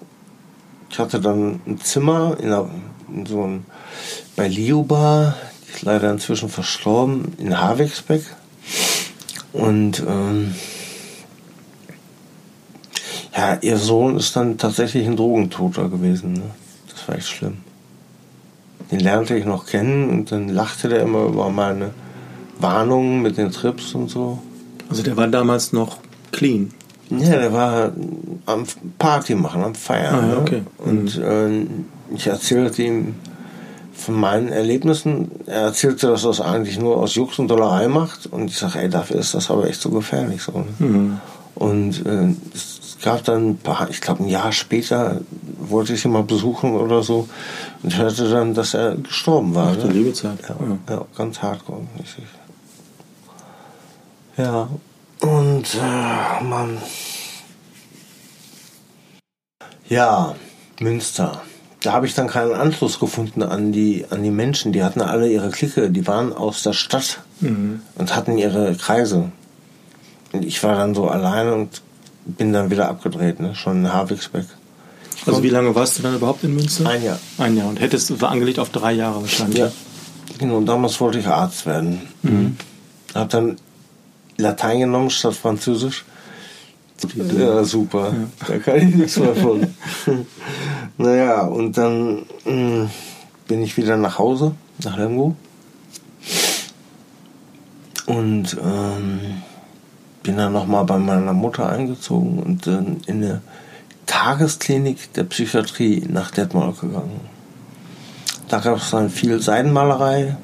Ich 0.90 0.98
hatte 0.98 1.20
dann 1.20 1.60
ein 1.66 1.80
Zimmer 1.80 2.36
in, 2.38 2.46
einer, 2.46 2.68
in 3.12 3.26
so 3.26 3.42
einem, 3.42 3.64
bei 4.36 4.48
Lioba, 4.48 5.34
die 5.66 5.72
ist 5.72 5.82
leider 5.82 6.10
inzwischen 6.10 6.48
verstorben, 6.48 7.32
in 7.38 7.58
Havixbeck. 7.58 8.24
Und 9.52 10.02
ähm, 10.06 10.54
ja, 13.36 13.58
ihr 13.60 13.78
Sohn 13.78 14.16
ist 14.16 14.36
dann 14.36 14.58
tatsächlich 14.58 15.06
ein 15.06 15.16
Drogentoter 15.16 15.88
gewesen. 15.88 16.34
Ne? 16.34 16.50
Das 16.92 17.08
war 17.08 17.16
echt 17.16 17.28
schlimm. 17.28 17.58
Den 18.90 19.00
lernte 19.00 19.36
ich 19.36 19.46
noch 19.46 19.66
kennen 19.66 20.10
und 20.10 20.32
dann 20.32 20.48
lachte 20.48 20.88
der 20.88 21.00
immer 21.00 21.24
über 21.24 21.48
meine 21.48 21.90
Warnungen 22.58 23.22
mit 23.22 23.38
den 23.38 23.50
Trips 23.50 23.94
und 23.94 24.10
so. 24.10 24.38
Also 24.90 25.02
der 25.02 25.16
war 25.16 25.28
damals 25.28 25.72
noch 25.72 25.98
clean. 26.30 26.70
Ja, 27.08 27.38
der 27.38 27.52
war 27.52 27.92
am 28.46 28.64
Party 28.98 29.34
machen, 29.34 29.62
am 29.62 29.74
Feiern. 29.74 30.14
Ah, 30.14 30.20
ja, 30.20 30.26
ne? 30.26 30.36
okay. 30.38 30.62
Ne? 30.84 30.90
Und 30.90 31.18
äh, 31.18 32.14
ich 32.14 32.26
erzählte 32.26 32.82
ihm 32.82 33.14
von 33.92 34.14
meinen 34.14 34.48
Erlebnissen. 34.48 35.30
Er 35.46 35.62
erzählte, 35.62 36.08
dass 36.08 36.24
er 36.24 36.28
das 36.28 36.40
eigentlich 36.40 36.78
nur 36.78 36.96
aus 36.96 37.14
Jux 37.14 37.38
und 37.38 37.48
Dollerei 37.48 37.88
macht. 37.88 38.26
Und 38.26 38.46
ich 38.46 38.58
sage, 38.58 38.80
ey, 38.80 38.88
dafür 38.88 39.16
ist 39.16 39.34
das 39.34 39.50
aber 39.50 39.66
echt 39.68 39.80
so 39.80 39.90
gefährlich. 39.90 40.42
So, 40.42 40.52
ne? 40.52 40.64
mhm. 40.78 41.20
Und 41.54 42.06
äh, 42.06 42.34
gab 43.02 43.24
dann 43.24 43.50
ein 43.50 43.56
paar, 43.58 43.90
ich 43.90 44.00
glaube 44.00 44.24
ein 44.24 44.28
Jahr 44.28 44.52
später 44.52 45.20
wollte 45.58 45.92
ich 45.92 46.04
ihn 46.04 46.12
mal 46.12 46.22
besuchen 46.22 46.74
oder 46.74 47.02
so 47.02 47.28
und 47.82 47.96
hörte 47.96 48.30
dann, 48.30 48.54
dass 48.54 48.74
er 48.74 48.96
gestorben 48.96 49.54
war. 49.54 49.76
Ach, 49.78 49.84
ne? 49.84 49.92
liebe 49.92 50.12
Zeit. 50.12 50.38
Ja, 50.48 50.56
ja. 50.60 50.96
ja 50.96 51.04
ganz 51.16 51.42
hardcore 51.42 51.82
mäßig. 51.98 52.24
Ja, 54.36 54.68
und 55.20 55.74
äh, 55.74 56.44
Mann. 56.44 56.78
Ja, 59.88 60.34
Münster. 60.80 61.42
Da 61.82 61.92
habe 61.92 62.06
ich 62.06 62.14
dann 62.14 62.28
keinen 62.28 62.54
Anschluss 62.54 62.98
gefunden 62.98 63.42
an 63.42 63.72
die, 63.72 64.06
an 64.10 64.22
die 64.22 64.30
Menschen. 64.30 64.72
Die 64.72 64.82
hatten 64.82 65.00
alle 65.00 65.28
ihre 65.28 65.50
Clique, 65.50 65.90
die 65.90 66.06
waren 66.06 66.32
aus 66.32 66.62
der 66.62 66.72
Stadt 66.72 67.20
mhm. 67.40 67.82
und 67.96 68.16
hatten 68.16 68.38
ihre 68.38 68.74
Kreise. 68.74 69.32
Und 70.32 70.44
ich 70.44 70.62
war 70.62 70.76
dann 70.76 70.94
so 70.94 71.08
alleine 71.08 71.54
und 71.54 71.82
bin 72.24 72.52
dann 72.52 72.70
wieder 72.70 72.88
abgedreht, 72.88 73.40
ne? 73.40 73.54
schon 73.54 73.84
in 73.84 73.92
Havixbeck. 73.92 74.46
Also 75.26 75.42
wie 75.42 75.50
lange 75.50 75.74
warst 75.74 75.98
du 75.98 76.02
dann 76.02 76.14
überhaupt 76.14 76.42
in 76.42 76.54
Münster? 76.54 76.88
Ein 76.88 77.04
Jahr. 77.04 77.18
Ein 77.38 77.56
Jahr 77.56 77.68
und 77.68 77.80
hättest 77.80 78.20
war 78.20 78.30
angelegt 78.30 78.58
auf 78.58 78.70
drei 78.70 78.92
Jahre 78.92 79.22
wahrscheinlich. 79.22 79.58
Ja. 79.58 79.70
Genau, 80.38 80.60
damals 80.60 81.00
wollte 81.00 81.18
ich 81.18 81.26
Arzt 81.26 81.66
werden. 81.66 82.02
Mhm. 82.22 82.56
Hab 83.14 83.28
dann 83.30 83.56
Latein 84.36 84.80
genommen 84.80 85.10
statt 85.10 85.34
Französisch. 85.34 86.04
Ja, 87.36 87.64
super. 87.64 88.12
Ja. 88.12 88.46
Da 88.48 88.58
kann 88.58 88.76
ich 88.76 88.94
nichts 88.94 89.18
mehr 89.18 89.34
von. 89.34 89.66
naja, 90.98 91.42
und 91.42 91.76
dann 91.76 92.24
mh, 92.44 92.52
mm, 92.52 92.90
bin 93.48 93.62
ich 93.62 93.76
wieder 93.76 93.96
nach 93.96 94.18
Hause, 94.18 94.54
nach 94.82 94.96
Lemgo. 94.96 95.36
Und 98.06 98.56
ähm, 98.62 99.20
bin 100.22 100.36
dann 100.36 100.52
nochmal 100.52 100.84
bei 100.84 100.98
meiner 100.98 101.32
Mutter 101.32 101.68
eingezogen 101.68 102.42
und 102.42 102.66
dann 102.66 103.00
in 103.06 103.22
eine 103.22 103.42
Tagesklinik 104.06 105.12
der 105.14 105.24
Psychiatrie 105.24 106.06
nach 106.08 106.30
Detmold 106.30 106.80
gegangen. 106.80 107.20
Da 108.48 108.58
gab 108.58 108.76
es 108.76 108.90
dann 108.90 109.10
viel 109.10 109.40
Seidenmalerei, 109.40 110.36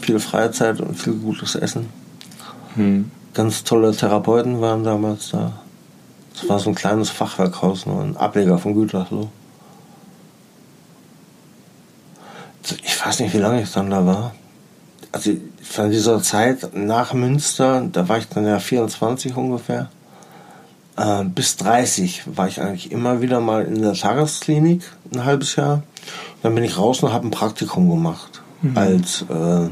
viel 0.00 0.20
Freizeit 0.20 0.80
und 0.80 0.94
viel 0.94 1.14
gutes 1.14 1.54
Essen. 1.54 1.88
Hm. 2.74 3.10
Ganz 3.34 3.64
tolle 3.64 3.94
Therapeuten 3.94 4.60
waren 4.60 4.84
damals 4.84 5.30
da. 5.30 5.60
Es 6.34 6.48
war 6.48 6.58
so 6.58 6.70
ein 6.70 6.74
kleines 6.74 7.10
Fachwerkhaus, 7.10 7.86
nur 7.86 8.02
ein 8.02 8.16
Ableger 8.16 8.58
von 8.58 8.74
Gütersloh. 8.74 9.28
Ich 12.84 13.04
weiß 13.04 13.20
nicht, 13.20 13.34
wie 13.34 13.38
lange 13.38 13.62
ich 13.62 13.72
dann 13.72 13.90
da 13.90 14.04
war 14.04 14.32
also 15.16 15.32
von 15.62 15.90
dieser 15.90 16.22
Zeit 16.22 16.74
nach 16.74 17.14
Münster, 17.14 17.88
da 17.90 18.08
war 18.08 18.18
ich 18.18 18.28
dann 18.28 18.46
ja 18.46 18.58
24 18.58 19.34
ungefähr, 19.34 19.88
äh, 20.96 21.24
bis 21.24 21.56
30 21.56 22.36
war 22.36 22.48
ich 22.48 22.60
eigentlich 22.60 22.92
immer 22.92 23.22
wieder 23.22 23.40
mal 23.40 23.64
in 23.64 23.80
der 23.80 23.94
Tagesklinik, 23.94 24.82
ein 25.12 25.24
halbes 25.24 25.56
Jahr. 25.56 25.82
Dann 26.42 26.54
bin 26.54 26.64
ich 26.64 26.76
raus 26.76 27.02
und 27.02 27.12
habe 27.12 27.26
ein 27.26 27.30
Praktikum 27.30 27.88
gemacht. 27.88 28.42
Mhm. 28.62 28.76
Als, 28.76 29.22
äh, 29.22 29.68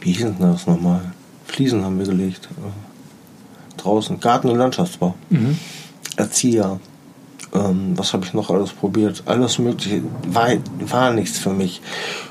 wie 0.00 0.12
hieß 0.12 0.22
denn 0.22 0.36
das 0.38 0.66
nochmal? 0.66 1.12
Fliesen 1.44 1.84
haben 1.84 1.98
wir 1.98 2.06
gelegt. 2.06 2.48
Äh, 2.58 3.80
draußen. 3.80 4.20
Garten- 4.20 4.50
und 4.50 4.58
Landschaftsbau. 4.58 5.14
Mhm. 5.30 5.58
Erzieher. 6.16 6.78
Ähm, 7.54 7.92
was 7.96 8.12
habe 8.12 8.24
ich 8.24 8.32
noch 8.32 8.50
alles 8.50 8.72
probiert? 8.72 9.22
Alles 9.26 9.58
Mögliche. 9.58 10.02
War, 10.26 10.48
war 10.80 11.12
nichts 11.12 11.38
für 11.38 11.50
mich. 11.50 11.82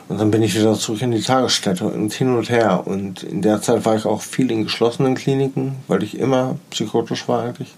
Und 0.09 0.19
dann 0.19 0.31
bin 0.31 0.41
ich 0.41 0.55
wieder 0.55 0.73
zurück 0.73 1.01
in 1.01 1.11
die 1.11 1.21
Tagesstätte 1.21 1.85
und 1.85 2.11
hin 2.11 2.35
und 2.35 2.49
her. 2.49 2.83
Und 2.85 3.23
in 3.23 3.41
der 3.41 3.61
Zeit 3.61 3.85
war 3.85 3.95
ich 3.95 4.05
auch 4.05 4.21
viel 4.21 4.51
in 4.51 4.63
geschlossenen 4.63 5.15
Kliniken, 5.15 5.75
weil 5.87 6.03
ich 6.03 6.17
immer 6.17 6.57
psychotisch 6.71 7.27
war 7.27 7.43
eigentlich. 7.43 7.73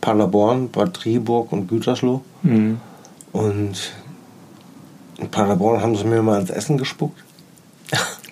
Paderborn, 0.00 0.70
Bad 0.70 1.04
Driburg 1.04 1.52
und 1.52 1.68
Gütersloh. 1.68 2.22
Mhm. 2.42 2.80
Und 3.32 3.92
in 5.18 5.28
Paderborn 5.28 5.82
haben 5.82 5.96
sie 5.96 6.04
mir 6.04 6.22
mal 6.22 6.40
ins 6.40 6.50
Essen 6.50 6.78
gespuckt. 6.78 7.18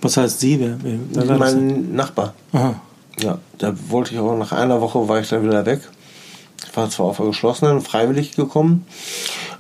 Was 0.01 0.17
heißt 0.17 0.41
sie? 0.41 0.61
Wer, 0.61 0.77
wer, 0.83 1.37
mein 1.39 1.95
Nachbar. 1.95 2.35
Aha. 2.53 2.75
Ja, 3.19 3.39
da 3.59 3.75
wollte 3.89 4.13
ich 4.13 4.21
auch 4.21 4.37
nach 4.37 4.53
einer 4.53 4.81
Woche 4.81 5.09
war 5.09 5.21
ich 5.21 5.29
da 5.29 5.43
wieder 5.43 5.65
weg. 5.67 5.81
Ich 6.67 6.77
war 6.77 6.91
zwar 6.91 7.07
auf 7.07 7.19
der 7.19 7.27
geschlossenen, 7.27 7.81
freiwillig 7.81 8.37
gekommen, 8.37 8.87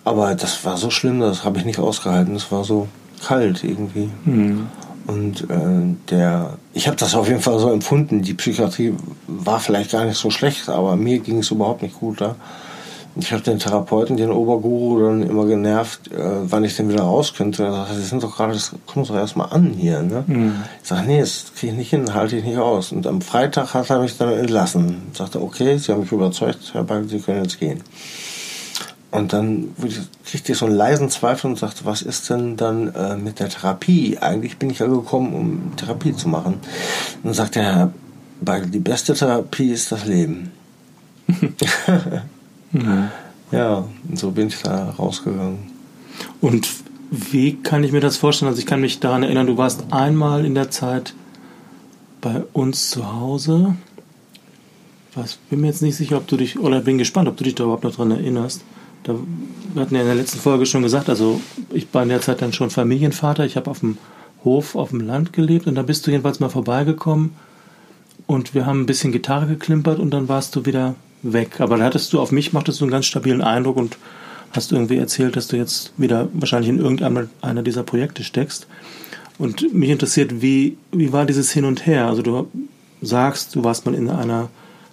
aber 0.04 0.34
das 0.34 0.64
war 0.64 0.76
so 0.76 0.90
schlimm, 0.90 1.20
das 1.20 1.44
habe 1.44 1.58
ich 1.58 1.64
nicht 1.64 1.78
ausgehalten. 1.78 2.34
Das 2.34 2.50
war 2.50 2.64
so 2.64 2.88
kalt 3.24 3.64
irgendwie. 3.64 4.10
Mhm. 4.24 4.68
Und 5.06 5.42
äh, 5.50 5.96
der, 6.10 6.54
ich 6.72 6.86
habe 6.86 6.96
das 6.96 7.14
auf 7.14 7.28
jeden 7.28 7.40
Fall 7.40 7.58
so 7.58 7.70
empfunden. 7.70 8.22
Die 8.22 8.34
Psychiatrie 8.34 8.94
war 9.26 9.60
vielleicht 9.60 9.92
gar 9.92 10.04
nicht 10.04 10.16
so 10.16 10.30
schlecht, 10.30 10.68
aber 10.68 10.96
mir 10.96 11.18
ging 11.18 11.38
es 11.38 11.50
überhaupt 11.50 11.82
nicht 11.82 11.98
gut 11.98 12.20
da. 12.20 12.36
Ich 13.16 13.32
habe 13.32 13.42
den 13.42 13.60
Therapeuten, 13.60 14.16
den 14.16 14.32
Oberguru, 14.32 15.00
dann 15.04 15.22
immer 15.22 15.46
genervt, 15.46 16.10
äh, 16.10 16.18
wann 16.18 16.64
ich 16.64 16.76
denn 16.76 16.88
wieder 16.88 17.04
raus 17.04 17.34
könnte. 17.34 17.64
Er 17.64 17.72
sagte, 17.72 17.94
Sie 17.94 18.02
sind 18.02 18.22
doch 18.24 18.36
gerade, 18.36 18.54
das 18.54 18.72
kommt 18.86 19.08
doch 19.08 19.14
erstmal 19.14 19.52
an 19.52 19.72
hier. 19.72 20.02
Ne? 20.02 20.24
Mhm. 20.26 20.54
Ich 20.82 20.88
sage, 20.88 21.06
nee, 21.06 21.20
das 21.20 21.52
kriege 21.54 21.72
ich 21.72 21.78
nicht 21.78 21.90
hin, 21.90 22.12
halte 22.12 22.36
ich 22.36 22.44
nicht 22.44 22.58
aus. 22.58 22.90
Und 22.90 23.06
am 23.06 23.20
Freitag 23.20 23.72
hat 23.74 23.88
er 23.90 24.00
mich 24.00 24.18
dann 24.18 24.32
entlassen. 24.32 25.02
Ich 25.12 25.18
sagte, 25.18 25.40
okay, 25.40 25.78
Sie 25.78 25.92
haben 25.92 26.00
mich 26.00 26.10
überzeugt, 26.10 26.58
Herr 26.72 26.82
Bagel, 26.82 27.08
Sie 27.08 27.20
können 27.20 27.44
jetzt 27.44 27.60
gehen. 27.60 27.82
Und 29.12 29.32
dann 29.32 29.68
kriegte 30.24 30.50
ich 30.50 30.58
so 30.58 30.66
einen 30.66 30.74
leisen 30.74 31.08
Zweifel 31.08 31.48
und 31.48 31.56
sagte, 31.56 31.84
was 31.84 32.02
ist 32.02 32.28
denn 32.30 32.56
dann 32.56 32.92
äh, 32.96 33.16
mit 33.16 33.38
der 33.38 33.48
Therapie? 33.48 34.18
Eigentlich 34.18 34.58
bin 34.58 34.70
ich 34.70 34.80
ja 34.80 34.86
gekommen, 34.86 35.34
um 35.34 35.76
Therapie 35.76 36.16
zu 36.16 36.28
machen. 36.28 36.54
Und 36.54 37.24
dann 37.24 37.34
sagte 37.34 37.60
er, 37.60 37.74
Herr 37.76 37.92
Bagel, 38.40 38.70
die 38.70 38.80
beste 38.80 39.14
Therapie 39.14 39.70
ist 39.70 39.92
das 39.92 40.04
Leben. 40.04 40.50
Mhm. 42.74 43.08
Ja, 43.52 43.84
so 44.12 44.32
bin 44.32 44.48
ich 44.48 44.60
da 44.60 44.90
rausgegangen. 44.90 45.58
Und 46.40 46.68
wie 47.10 47.54
kann 47.56 47.84
ich 47.84 47.92
mir 47.92 48.00
das 48.00 48.16
vorstellen? 48.16 48.48
Also 48.48 48.58
ich 48.58 48.66
kann 48.66 48.80
mich 48.80 49.00
daran 49.00 49.22
erinnern, 49.22 49.46
du 49.46 49.56
warst 49.56 49.84
einmal 49.92 50.44
in 50.44 50.54
der 50.54 50.70
Zeit 50.70 51.14
bei 52.20 52.42
uns 52.52 52.90
zu 52.90 53.12
Hause. 53.12 53.76
Was, 55.14 55.36
bin 55.48 55.60
mir 55.60 55.68
jetzt 55.68 55.82
nicht 55.82 55.96
sicher, 55.96 56.16
ob 56.16 56.26
du 56.26 56.36
dich, 56.36 56.58
oder 56.58 56.80
bin 56.80 56.98
gespannt, 56.98 57.28
ob 57.28 57.36
du 57.36 57.44
dich 57.44 57.54
da 57.54 57.64
überhaupt 57.64 57.84
noch 57.84 57.94
dran 57.94 58.10
erinnerst. 58.10 58.62
Da, 59.04 59.14
wir 59.72 59.82
hatten 59.82 59.94
ja 59.94 60.00
in 60.00 60.06
der 60.06 60.16
letzten 60.16 60.40
Folge 60.40 60.66
schon 60.66 60.82
gesagt, 60.82 61.08
also 61.08 61.40
ich 61.72 61.86
war 61.92 62.02
in 62.02 62.08
der 62.08 62.22
Zeit 62.22 62.42
dann 62.42 62.52
schon 62.52 62.70
Familienvater. 62.70 63.44
Ich 63.44 63.56
habe 63.56 63.70
auf 63.70 63.80
dem 63.80 63.98
Hof, 64.42 64.74
auf 64.74 64.90
dem 64.90 65.00
Land 65.00 65.32
gelebt 65.32 65.66
und 65.66 65.76
da 65.76 65.82
bist 65.82 66.06
du 66.06 66.10
jedenfalls 66.10 66.40
mal 66.40 66.48
vorbeigekommen 66.48 67.32
und 68.26 68.54
wir 68.54 68.66
haben 68.66 68.80
ein 68.80 68.86
bisschen 68.86 69.12
Gitarre 69.12 69.46
geklimpert 69.46 69.98
und 69.98 70.10
dann 70.10 70.28
warst 70.28 70.56
du 70.56 70.66
wieder 70.66 70.96
weg. 71.32 71.60
Aber 71.60 71.76
da 71.76 71.84
hattest 71.84 72.12
du, 72.12 72.20
auf 72.20 72.32
mich 72.32 72.52
machtest 72.52 72.80
du 72.80 72.84
einen 72.84 72.92
ganz 72.92 73.06
stabilen 73.06 73.42
Eindruck 73.42 73.76
und 73.76 73.96
hast 74.52 74.72
irgendwie 74.72 74.98
erzählt, 74.98 75.36
dass 75.36 75.48
du 75.48 75.56
jetzt 75.56 75.92
wieder 75.96 76.28
wahrscheinlich 76.32 76.68
in 76.68 76.78
irgendeiner 76.78 77.26
einer 77.42 77.62
dieser 77.62 77.82
Projekte 77.82 78.22
steckst. 78.22 78.66
Und 79.38 79.74
mich 79.74 79.90
interessiert, 79.90 80.42
wie, 80.42 80.76
wie 80.92 81.12
war 81.12 81.26
dieses 81.26 81.50
Hin 81.50 81.64
und 81.64 81.86
Her? 81.86 82.06
Also 82.06 82.22
du 82.22 82.48
sagst, 83.02 83.56
du 83.56 83.64
warst 83.64 83.84
mal 83.84 83.94
in 83.94 84.08
einer 84.08 84.48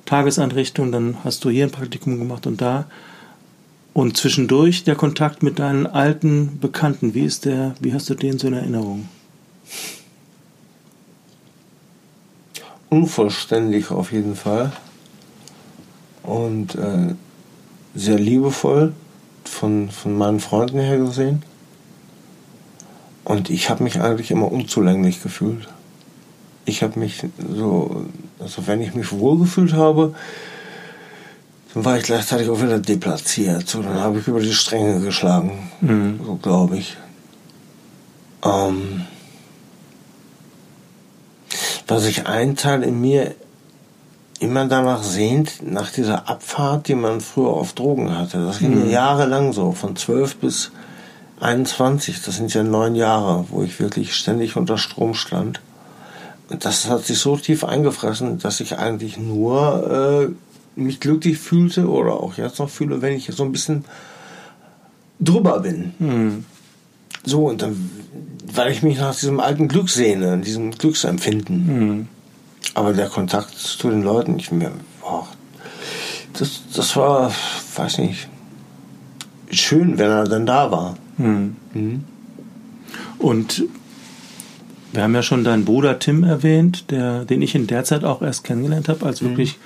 Tageseinrichtung, 0.05 0.91
dann 0.91 1.17
hast 1.23 1.45
du 1.45 1.49
hier 1.49 1.65
ein 1.65 1.71
Praktikum 1.71 2.17
gemacht 2.17 2.47
und 2.47 2.59
da. 2.59 2.85
Und 3.93 4.17
zwischendurch 4.17 4.83
der 4.83 4.95
Kontakt 4.95 5.43
mit 5.43 5.59
deinen 5.59 5.85
alten 5.85 6.59
Bekannten, 6.59 7.13
wie 7.13 7.25
ist 7.25 7.45
der, 7.45 7.75
wie 7.79 7.93
hast 7.93 8.09
du 8.09 8.15
den 8.15 8.39
so 8.39 8.47
in 8.47 8.53
Erinnerung? 8.53 9.07
unvollständig 12.91 13.89
auf 13.89 14.11
jeden 14.11 14.35
Fall 14.35 14.73
und 16.23 16.75
äh, 16.75 17.15
sehr 17.95 18.19
liebevoll 18.19 18.93
von, 19.43 19.89
von 19.89 20.17
meinen 20.17 20.39
Freunden 20.39 20.79
her 20.79 20.97
gesehen. 20.97 21.43
Und 23.23 23.49
ich 23.49 23.69
habe 23.69 23.83
mich 23.83 24.01
eigentlich 24.01 24.31
immer 24.31 24.51
unzulänglich 24.51 25.21
gefühlt. 25.21 25.67
Ich 26.65 26.83
habe 26.83 26.99
mich 26.99 27.23
so, 27.53 28.05
also 28.39 28.67
wenn 28.67 28.81
ich 28.81 28.93
mich 28.93 29.11
wohlgefühlt 29.11 29.73
habe, 29.73 30.13
dann 31.73 31.85
war 31.85 31.97
ich 31.97 32.03
gleichzeitig 32.03 32.49
auch 32.49 32.61
wieder 32.61 32.79
deplatziert. 32.79 33.67
So, 33.67 33.81
dann 33.81 33.99
habe 33.99 34.19
ich 34.19 34.27
über 34.27 34.39
die 34.41 34.53
Stränge 34.53 34.99
geschlagen, 34.99 35.69
Mhm. 35.81 36.19
so 36.25 36.35
glaube 36.35 36.77
ich. 36.77 36.97
Ähm, 38.43 39.05
dass 41.87 42.03
sich 42.03 42.27
ein 42.27 42.55
Teil 42.55 42.83
in 42.83 42.99
mir 43.01 43.35
immer 44.41 44.67
danach 44.67 45.03
sehnt, 45.03 45.61
nach 45.63 45.91
dieser 45.91 46.27
Abfahrt, 46.27 46.87
die 46.87 46.95
man 46.95 47.21
früher 47.21 47.49
auf 47.49 47.73
Drogen 47.73 48.17
hatte. 48.17 48.43
Das 48.43 48.59
ging 48.59 48.89
jahrelang 48.89 49.53
so, 49.53 49.71
von 49.71 49.95
12 49.95 50.37
bis 50.37 50.71
21. 51.39 52.21
Das 52.23 52.37
sind 52.37 52.53
ja 52.53 52.63
neun 52.63 52.95
Jahre, 52.95 53.45
wo 53.49 53.61
ich 53.61 53.79
wirklich 53.79 54.15
ständig 54.15 54.57
unter 54.57 54.77
Strom 54.77 55.13
stand. 55.13 55.61
Und 56.49 56.65
das 56.65 56.89
hat 56.89 57.05
sich 57.05 57.19
so 57.19 57.37
tief 57.37 57.63
eingefressen, 57.63 58.39
dass 58.39 58.59
ich 58.59 58.77
eigentlich 58.77 59.17
nur 59.17 60.33
äh, 60.75 60.79
mich 60.79 60.99
glücklich 60.99 61.37
fühlte 61.37 61.87
oder 61.87 62.13
auch 62.13 62.37
jetzt 62.37 62.59
noch 62.59 62.69
fühle, 62.69 63.01
wenn 63.01 63.13
ich 63.13 63.27
so 63.31 63.43
ein 63.43 63.51
bisschen 63.51 63.85
drüber 65.19 65.59
bin. 65.59 65.93
Mhm. 65.99 66.45
So, 67.23 67.47
und 67.47 67.61
dann, 67.61 67.91
weil 68.53 68.71
ich 68.71 68.81
mich 68.81 68.97
nach 68.97 69.15
diesem 69.15 69.39
alten 69.39 69.67
Glück 69.67 69.89
sehne, 69.89 70.39
diesem 70.39 70.71
Glücksempfinden. 70.71 71.67
Mhm. 71.67 72.07
Aber 72.73 72.93
der 72.93 73.09
Kontakt 73.09 73.57
zu 73.57 73.89
den 73.89 74.01
Leuten, 74.01 74.39
ich 74.39 74.51
mir, 74.51 74.71
boah, 75.01 75.27
das, 76.33 76.61
das 76.73 76.95
war, 76.95 77.31
weiß 77.75 77.97
nicht, 77.99 78.27
schön, 79.49 79.97
wenn 79.97 80.09
er 80.09 80.23
dann 80.25 80.45
da 80.45 80.71
war. 80.71 80.97
Mhm. 81.17 81.55
Mhm. 81.73 82.03
Und 83.17 83.63
wir 84.93 85.03
haben 85.03 85.15
ja 85.15 85.23
schon 85.23 85.43
deinen 85.43 85.65
Bruder 85.65 85.99
Tim 85.99 86.23
erwähnt, 86.23 86.91
der, 86.91 87.25
den 87.25 87.41
ich 87.41 87.55
in 87.55 87.67
der 87.67 87.83
Zeit 87.83 88.03
auch 88.03 88.21
erst 88.21 88.43
kennengelernt 88.43 88.89
habe 88.89 89.05
als 89.05 89.21
wirklich 89.21 89.57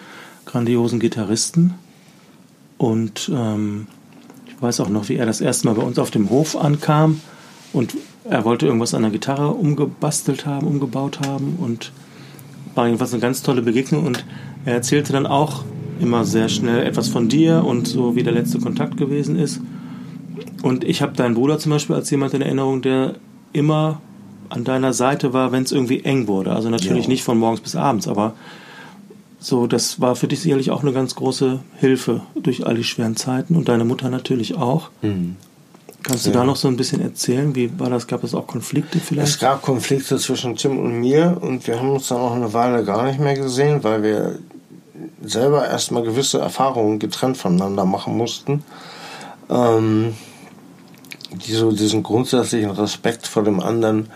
grandiosen 0.46 1.00
Gitarristen. 1.00 1.76
Und 2.78 3.32
ähm, 3.34 3.88
ich 4.48 4.62
weiß 4.62 4.82
auch 4.82 4.90
noch, 4.90 5.10
wie 5.10 5.16
er 5.16 5.26
das 5.26 5.42
erste 5.42 5.68
Mal 5.68 5.76
bei 5.76 5.82
uns 5.82 5.98
auf 5.98 6.12
dem 6.12 6.30
Hof 6.30 6.56
ankam 6.56 7.22
und 7.74 7.96
er 8.30 8.46
wollte 8.46 8.66
irgendwas 8.66 8.94
an 8.94 9.04
der 9.04 9.12
Gitarre 9.12 9.50
umgebastelt 9.50 10.46
haben, 10.46 10.68
umgebaut 10.68 11.20
haben 11.26 11.58
und 11.60 11.92
war 12.76 12.86
jedenfalls 12.88 13.14
eine 13.14 13.22
ganz 13.22 13.42
tolle 13.42 13.62
Begegnung 13.62 14.06
und 14.06 14.26
er 14.66 14.74
erzählte 14.74 15.14
dann 15.14 15.26
auch 15.26 15.64
immer 16.00 16.26
sehr 16.26 16.50
schnell 16.50 16.84
etwas 16.86 17.08
von 17.08 17.30
dir 17.30 17.64
und 17.66 17.88
so 17.88 18.16
wie 18.16 18.24
der 18.24 18.34
letzte 18.34 18.60
Kontakt 18.60 18.98
gewesen 18.98 19.38
ist. 19.40 19.62
Und 20.62 20.84
ich 20.84 21.02
habe 21.02 21.14
deinen 21.14 21.36
Bruder 21.36 21.58
zum 21.60 21.72
Beispiel 21.72 21.96
als 21.96 22.10
jemand 22.10 22.34
in 22.34 22.42
Erinnerung, 22.42 22.82
der 22.82 23.16
immer 23.54 24.02
an 24.50 24.64
deiner 24.64 24.94
Seite 24.94 25.34
war, 25.34 25.52
wenn 25.52 25.64
es 25.64 25.72
irgendwie 25.72 26.04
eng 26.04 26.28
wurde. 26.28 26.52
Also 26.52 26.70
natürlich 26.70 27.04
Ja. 27.06 27.10
nicht 27.10 27.24
von 27.24 27.38
morgens 27.38 27.62
bis 27.62 27.76
abends, 27.76 28.08
aber 28.08 28.34
so, 29.40 29.68
das 29.68 30.02
war 30.02 30.16
für 30.16 30.28
dich 30.28 30.40
sicherlich 30.40 30.72
auch 30.72 30.82
eine 30.82 30.92
ganz 30.92 31.16
große 31.16 31.60
Hilfe 31.78 32.22
durch 32.42 32.66
all 32.66 32.76
die 32.76 32.84
schweren 32.84 33.16
Zeiten 33.16 33.56
und 33.56 33.70
deine 33.70 33.86
Mutter 33.86 34.10
natürlich 34.10 34.56
auch. 34.56 34.90
Mhm. 35.02 35.36
Kannst 36.08 36.26
du 36.28 36.30
Ja. 36.30 36.38
da 36.38 36.44
noch 36.44 36.56
so 36.56 36.68
ein 36.68 36.78
bisschen 36.78 37.02
erzählen? 37.02 37.56
Wie 37.56 37.80
war 37.80 37.90
das? 37.90 38.06
Gab 38.06 38.24
es 38.24 38.36
auch 38.36 38.46
Konflikte 38.46 39.00
Es 39.00 39.06
vielleicht? 39.06 39.40
gab 39.40 39.62
Konflikte 39.64 40.18
zwischen 40.18 40.56
Tim 40.56 40.78
und 40.78 41.00
mir 41.00 41.38
und 41.42 41.66
wir 41.66 41.80
haben 41.80 41.90
uns 41.90 42.08
dann 42.10 42.20
auch 42.20 42.34
eine 42.36 42.54
Weile 42.54 42.84
gar 42.84 43.04
nicht 43.06 43.20
mehr 43.20 43.34
gesehen, 43.36 43.84
weil 43.84 44.04
wir 44.04 44.38
selber 45.24 45.68
erstmal 45.68 46.04
gewisse 46.04 46.40
Erfahrungen 46.40 47.00
getrennt 47.00 47.38
voneinander 47.38 47.86
machen 47.86 48.16
mussten, 48.18 48.64
ähm, 49.50 50.14
die 51.32 51.54
so 51.54 51.72
diesen 51.72 52.04
grundsätzlichen 52.04 52.70
Respekt 52.70 53.26
vor 53.28 53.44
dem 53.44 53.60
anderen 53.60 54.10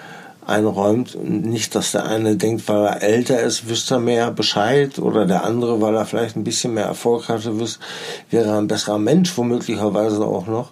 einräumt. 0.45 1.17
Nicht, 1.23 1.73
dass 1.75 1.91
der 1.91 2.05
eine 2.05 2.35
denkt, 2.35 2.67
weil 2.67 2.85
er 2.85 3.01
älter 3.01 3.39
ist, 3.41 3.67
wüsste 3.67 3.95
er 3.95 3.99
mehr 3.99 4.31
Bescheid 4.31 4.99
oder 4.99 5.25
der 5.25 5.43
andere, 5.43 5.81
weil 5.81 5.95
er 5.95 6.05
vielleicht 6.05 6.35
ein 6.35 6.43
bisschen 6.43 6.73
mehr 6.75 6.85
Erfolg 6.85 7.29
hatte, 7.29 7.49
wüs- 7.59 7.79
wäre 8.29 8.49
er 8.49 8.57
ein 8.59 8.67
besserer 8.67 8.99
Mensch, 8.99 9.35
womöglicherweise 9.37 10.23
auch 10.23 10.45
noch. 10.47 10.69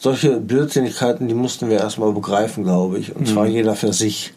Solche 0.00 0.38
Blödsinnigkeiten, 0.38 1.26
die 1.26 1.34
mussten 1.34 1.68
wir 1.68 1.78
erstmal 1.78 2.12
begreifen, 2.12 2.62
glaube 2.62 2.98
ich. 2.98 3.16
Und 3.16 3.26
zwar 3.26 3.46
jeder 3.46 3.74
für 3.74 3.92
sich. 3.92 4.32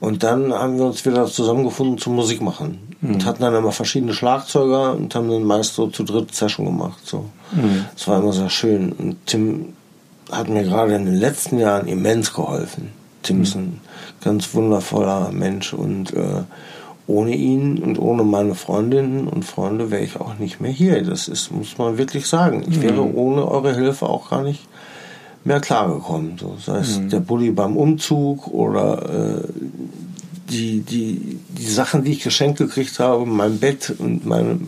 Und 0.00 0.22
dann 0.22 0.52
haben 0.52 0.78
wir 0.78 0.86
uns 0.86 1.04
wieder 1.04 1.26
zusammengefunden 1.26 1.98
zum 1.98 2.14
Musik 2.14 2.40
machen. 2.40 2.78
Und 3.02 3.24
hatten 3.26 3.42
dann 3.42 3.54
immer 3.54 3.70
verschiedene 3.72 4.14
Schlagzeuger 4.14 4.96
und 4.96 5.14
haben 5.14 5.30
dann 5.30 5.44
meist 5.44 5.74
so 5.74 5.88
zu 5.88 6.04
dritt 6.04 6.34
Session 6.34 6.66
gemacht. 6.66 6.98
So. 7.04 7.26
Das 7.94 8.08
war 8.08 8.20
immer 8.20 8.32
sehr 8.32 8.48
schön. 8.50 8.92
Und 8.92 9.16
Tim 9.26 9.74
hat 10.32 10.48
mir 10.48 10.64
gerade 10.64 10.94
in 10.94 11.04
den 11.04 11.14
letzten 11.14 11.58
Jahren 11.58 11.86
immens 11.86 12.32
geholfen. 12.32 12.90
Tim 13.22 13.42
ist 13.42 13.56
ein 13.56 13.80
ganz 14.22 14.54
wundervoller 14.54 15.30
Mensch 15.32 15.74
und 15.74 16.14
äh, 16.14 16.42
ohne 17.06 17.34
ihn 17.34 17.78
und 17.78 17.98
ohne 17.98 18.22
meine 18.22 18.54
Freundinnen 18.54 19.28
und 19.28 19.44
Freunde 19.44 19.90
wäre 19.90 20.02
ich 20.02 20.20
auch 20.20 20.38
nicht 20.38 20.60
mehr 20.60 20.70
hier. 20.70 21.02
Das 21.02 21.28
ist, 21.28 21.50
muss 21.50 21.78
man 21.78 21.98
wirklich 21.98 22.26
sagen. 22.26 22.64
Ich 22.68 22.80
wäre 22.82 23.02
mhm. 23.02 23.14
ohne 23.14 23.48
eure 23.48 23.74
Hilfe 23.74 24.06
auch 24.06 24.30
gar 24.30 24.42
nicht 24.42 24.60
mehr 25.48 25.60
klargekommen. 25.60 26.38
So, 26.38 26.56
sei 26.64 26.78
es 26.78 26.98
mhm. 26.98 27.10
der 27.10 27.20
Bulli 27.20 27.50
beim 27.50 27.76
Umzug 27.76 28.46
oder 28.48 29.38
äh, 29.38 29.42
die, 30.50 30.80
die, 30.80 31.38
die 31.48 31.66
Sachen, 31.66 32.04
die 32.04 32.12
ich 32.12 32.22
geschenkt 32.22 32.58
gekriegt 32.58 32.98
habe, 33.00 33.26
mein 33.26 33.58
Bett 33.58 33.92
und 33.98 34.24
meine, 34.24 34.60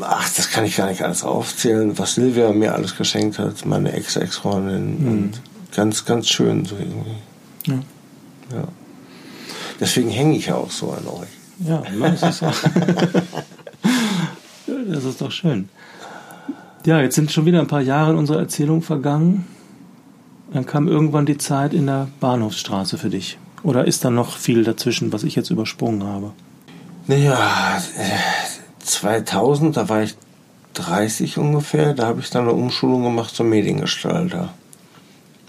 ach, 0.00 0.30
das 0.36 0.50
kann 0.50 0.64
ich 0.64 0.76
gar 0.76 0.88
nicht 0.88 1.02
alles 1.02 1.24
aufzählen, 1.24 1.98
was 1.98 2.14
Silvia 2.14 2.52
mir 2.52 2.74
alles 2.74 2.96
geschenkt 2.96 3.38
hat, 3.38 3.64
meine 3.64 3.92
Ex-Ex-Freundin 3.92 4.98
mhm. 4.98 5.30
ganz, 5.74 6.04
ganz 6.04 6.28
schön 6.28 6.66
so 6.66 6.76
irgendwie. 6.76 7.16
Ja. 7.66 7.78
ja. 8.52 8.68
Deswegen 9.80 10.10
hänge 10.10 10.36
ich 10.36 10.46
ja 10.46 10.54
auch 10.56 10.70
so 10.70 10.92
an 10.92 11.06
euch. 11.06 11.28
Ja, 11.66 11.82
das 12.00 12.22
ist, 12.22 12.42
das 14.88 15.04
ist 15.04 15.20
doch 15.20 15.30
schön. 15.30 15.68
Ja, 16.84 17.00
jetzt 17.00 17.14
sind 17.16 17.32
schon 17.32 17.46
wieder 17.46 17.60
ein 17.60 17.66
paar 17.66 17.80
Jahre 17.80 18.12
in 18.12 18.18
unserer 18.18 18.38
Erzählung 18.38 18.82
vergangen. 18.82 19.46
Dann 20.52 20.66
kam 20.66 20.88
irgendwann 20.88 21.26
die 21.26 21.38
Zeit 21.38 21.74
in 21.74 21.86
der 21.86 22.08
Bahnhofsstraße 22.20 22.98
für 22.98 23.10
dich. 23.10 23.38
Oder 23.62 23.86
ist 23.86 24.04
da 24.04 24.10
noch 24.10 24.36
viel 24.36 24.64
dazwischen, 24.64 25.12
was 25.12 25.24
ich 25.24 25.34
jetzt 25.34 25.50
übersprungen 25.50 26.04
habe? 26.04 26.32
Naja, 27.08 27.80
2000, 28.80 29.76
da 29.76 29.88
war 29.88 30.02
ich 30.02 30.14
30 30.74 31.38
ungefähr, 31.38 31.94
da 31.94 32.06
habe 32.06 32.20
ich 32.20 32.30
dann 32.30 32.42
eine 32.42 32.52
Umschulung 32.52 33.02
gemacht 33.02 33.34
zum 33.34 33.48
Mediengestalter. 33.48 34.52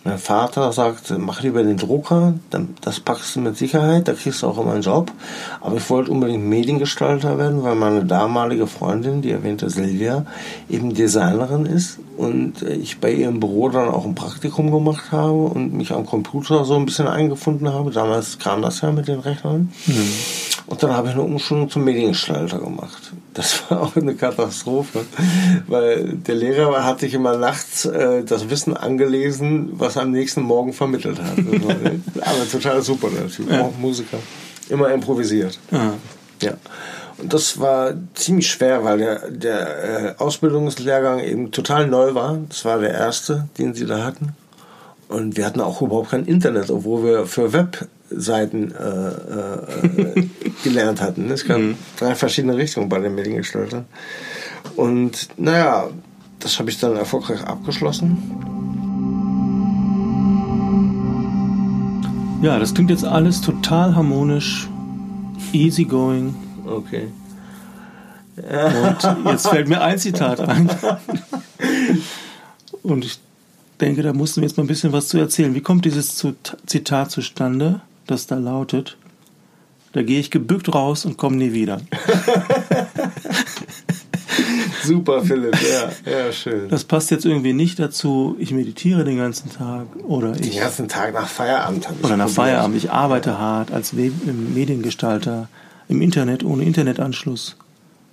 Mein 0.08 0.20
Vater 0.20 0.72
sagte, 0.72 1.18
mach 1.18 1.42
lieber 1.42 1.62
den 1.64 1.76
Drucker, 1.76 2.34
das 2.80 3.02
packst 3.02 3.36
du 3.36 3.42
mit 3.42 3.58
Sicherheit, 3.58 4.08
da 4.08 4.14
kriegst 4.14 4.42
du 4.42 4.48
auch 4.48 4.58
immer 4.58 4.72
einen 4.72 4.82
Job. 4.82 5.12
Aber 5.60 5.76
ich 5.76 5.90
wollte 5.90 6.12
unbedingt 6.12 6.46
Mediengestalter 6.46 7.38
werden, 7.38 7.62
weil 7.62 7.76
meine 7.76 8.06
damalige 8.06 8.68
Freundin, 8.68 9.22
die 9.22 9.32
erwähnte 9.32 9.70
Silvia, 9.70 10.26
eben 10.70 10.94
Designerin 10.94 11.66
ist 11.66 12.00
und 12.16 12.62
ich 12.62 13.02
bei 13.02 13.12
ihr 13.12 13.28
im 13.28 13.42
Büro 13.42 13.68
dann 13.68 13.90
auch 13.90 14.06
ein 14.06 14.16
Praktikum 14.16 14.72
gemacht 14.72 15.12
habe 15.12 15.34
und 15.34 15.74
mich 15.74 15.92
am 15.92 16.06
Computer 16.06 16.64
so 16.64 16.76
ein 16.78 16.86
bisschen 16.86 17.10
eingefunden 17.10 17.68
habe. 17.74 17.92
Damals 17.92 18.40
kam 18.40 18.62
das 18.62 18.80
ja 18.80 18.94
mit 18.94 19.10
den 19.10 19.20
Rechnern. 19.20 19.74
Mhm. 19.88 20.14
Und 20.68 20.84
dann 20.84 20.92
habe 20.92 21.08
ich 21.08 21.14
eine 21.14 21.24
Umschulung 21.24 21.70
zum 21.70 21.86
Mediengestalter 21.86 22.60
gemacht. 22.60 23.14
Das 23.34 23.64
war 23.70 23.82
auch 23.82 23.96
eine 23.96 24.16
Katastrophe, 24.16 25.06
weil 25.68 26.14
der 26.14 26.36
Lehrer 26.36 26.84
hat 26.84 27.00
sich 27.00 27.14
immer 27.14 27.38
nachts 27.38 27.86
äh, 27.86 28.24
das 28.24 28.50
Wissen 28.50 28.76
angelesen, 28.76 29.70
was 29.74 29.96
er 29.96 30.04
am 30.04 30.12
nächsten 30.12 30.42
Morgen 30.42 30.74
vermittelt 30.74 31.20
hat. 31.22 31.38
Also, 31.38 31.70
aber 32.22 32.50
total 32.52 32.82
super, 32.82 33.08
der 33.10 33.28
Typ, 33.28 33.50
ja. 33.50 33.62
auch 33.62 33.78
Musiker. 33.78 34.18
Immer 34.70 34.92
improvisiert. 34.92 35.58
Ja. 35.72 35.94
ja. 36.42 36.54
Und 37.18 37.34
das 37.34 37.60
war 37.60 37.94
ziemlich 38.14 38.52
schwer, 38.52 38.84
weil 38.84 38.98
der, 38.98 39.32
der 39.32 39.84
äh, 39.84 40.16
Ausbildungslehrgang 40.18 41.20
eben 41.22 41.52
total 41.52 41.88
neu 41.88 42.14
war. 42.14 42.38
Das 42.50 42.66
war 42.66 42.80
der 42.80 42.92
erste, 42.92 43.48
den 43.58 43.74
sie 43.74 43.86
da 43.86 44.04
hatten. 44.04 44.36
Und 45.08 45.38
wir 45.38 45.46
hatten 45.46 45.62
auch 45.62 45.82
überhaupt 45.82 46.12
kein 46.12 46.26
Internet, 46.26 46.70
obwohl 46.70 47.04
wir 47.06 47.26
für 47.26 47.54
Webseiten 48.10 48.72
äh, 48.72 49.10
äh, 49.10 50.28
gelernt 50.64 51.02
hatten. 51.02 51.30
Es 51.32 51.46
gab 51.46 51.60
mhm. 51.60 51.76
drei 51.98 52.16
verschiedene 52.16 52.58
Richtungen 52.58 52.90
bei 52.90 53.00
den 53.00 53.16
Mediengestaltern. 53.16 53.86
Und 54.76 55.30
naja, 55.38 55.90
das 56.40 56.60
habe 56.60 56.70
ich 56.70 56.80
dann 56.80 56.96
erfolgreich 56.96 57.42
abgeschlossen. 57.44 58.18
Ja, 62.42 62.60
das 62.60 62.74
klingt 62.74 62.92
jetzt 62.92 63.04
alles 63.04 63.42
total 63.42 63.96
harmonisch, 63.96 64.68
easy 65.54 65.86
going. 65.86 66.36
Okay. 66.66 67.08
Und 68.38 69.26
jetzt 69.26 69.48
fällt 69.48 69.68
mir 69.68 69.82
ein 69.82 69.98
Zitat 69.98 70.40
ein. 70.42 70.70
Und 72.84 73.04
ich 73.04 73.20
denke, 73.82 74.04
da 74.04 74.14
mussten 74.14 74.42
wir 74.42 74.48
jetzt 74.48 74.58
mal 74.58 74.64
ein 74.64 74.68
bisschen 74.68 74.94
was 74.94 75.08
zu 75.08 75.18
erzählen. 75.18 75.56
Wie 75.56 75.62
kommt 75.62 75.86
dieses 75.86 76.24
Zitat 76.68 77.10
zustande, 77.10 77.82
das 78.08 78.28
da 78.28 78.36
lautet, 78.36 78.98
da 79.94 80.04
gehe 80.04 80.20
ich 80.20 80.32
gebückt 80.32 80.74
raus 80.74 81.06
und 81.06 81.18
komme 81.18 81.38
nie 81.38 81.54
wieder. 81.54 81.82
Super, 84.84 85.22
Philipp, 85.24 85.58
ja, 85.62 85.92
ja, 86.10 86.32
schön. 86.32 86.70
Das 86.70 86.86
passt 86.86 87.12
jetzt 87.12 87.26
irgendwie 87.26 87.52
nicht 87.54 87.78
dazu, 87.78 88.38
ich 88.40 88.52
meditiere 88.52 89.04
den 89.04 89.18
ganzen 89.18 89.52
Tag 89.52 89.88
oder 90.08 90.34
ich. 90.36 90.52
Den 90.52 90.60
ganzen 90.62 90.88
Tag 90.88 91.14
nach 91.14 91.28
Feierabend 91.28 91.88
habe 91.88 91.98
ich. 92.00 92.06
Oder 92.06 92.16
nach 92.16 92.30
Feierabend. 92.30 92.78
Ich 92.78 92.90
arbeite 92.90 93.38
hart 93.38 93.72
als 93.72 93.92
Mediengestalter 93.94 95.50
im 95.90 96.02
Internet 96.02 96.44
ohne 96.44 96.64
Internetanschluss. 96.64 97.58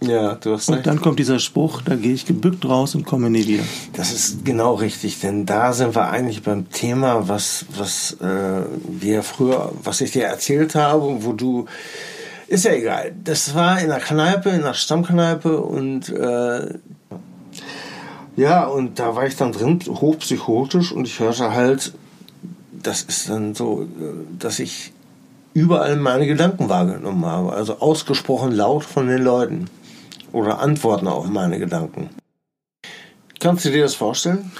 Ja, 0.06 0.34
du 0.34 0.52
hast 0.52 0.68
recht. 0.68 0.78
Und 0.78 0.86
dann 0.86 1.00
kommt 1.00 1.18
dieser 1.18 1.38
Spruch, 1.38 1.82
da 1.82 1.96
gehe 1.96 2.12
ich 2.12 2.26
gebückt 2.26 2.64
raus 2.64 2.94
und 2.94 3.04
komme 3.04 3.30
nie 3.30 3.46
wieder. 3.46 3.62
Das 3.92 4.12
ist 4.12 4.44
genau 4.44 4.74
richtig, 4.74 5.20
denn 5.20 5.46
da 5.46 5.72
sind 5.72 5.94
wir 5.94 6.08
eigentlich 6.08 6.42
beim 6.42 6.70
Thema, 6.70 7.28
was, 7.28 7.66
was 7.76 8.16
äh, 8.20 8.64
wir 8.88 9.22
früher, 9.22 9.72
was 9.82 10.00
ich 10.00 10.12
dir 10.12 10.24
erzählt 10.24 10.74
habe, 10.74 11.24
wo 11.24 11.32
du, 11.32 11.66
ist 12.48 12.64
ja 12.64 12.72
egal. 12.72 13.14
Das 13.24 13.54
war 13.54 13.80
in 13.80 13.88
der 13.88 14.00
Kneipe, 14.00 14.50
in 14.50 14.62
der 14.62 14.74
Stammkneipe 14.74 15.60
und 15.60 16.08
äh, 16.08 16.74
ja, 18.36 18.64
und 18.64 18.98
da 18.98 19.14
war 19.14 19.26
ich 19.26 19.36
dann 19.36 19.52
drin, 19.52 19.80
hochpsychotisch 19.86 20.92
und 20.92 21.06
ich 21.06 21.20
hörte 21.20 21.52
halt, 21.52 21.92
das 22.72 23.02
ist 23.02 23.28
dann 23.28 23.54
so, 23.54 23.82
äh, 23.82 23.86
dass 24.38 24.58
ich 24.58 24.92
überall 25.54 25.96
meine 25.96 26.26
Gedanken 26.26 26.68
wahrgenommen 26.68 27.24
habe, 27.24 27.52
also 27.52 27.78
ausgesprochen 27.78 28.52
laut 28.52 28.84
von 28.84 29.06
den 29.06 29.22
Leuten 29.22 29.66
oder 30.34 30.58
Antworten 30.60 31.06
auf 31.06 31.26
meine 31.28 31.58
Gedanken. 31.58 32.10
Kannst 33.40 33.64
du 33.64 33.70
dir 33.70 33.82
das 33.82 33.94
vorstellen? 33.94 34.52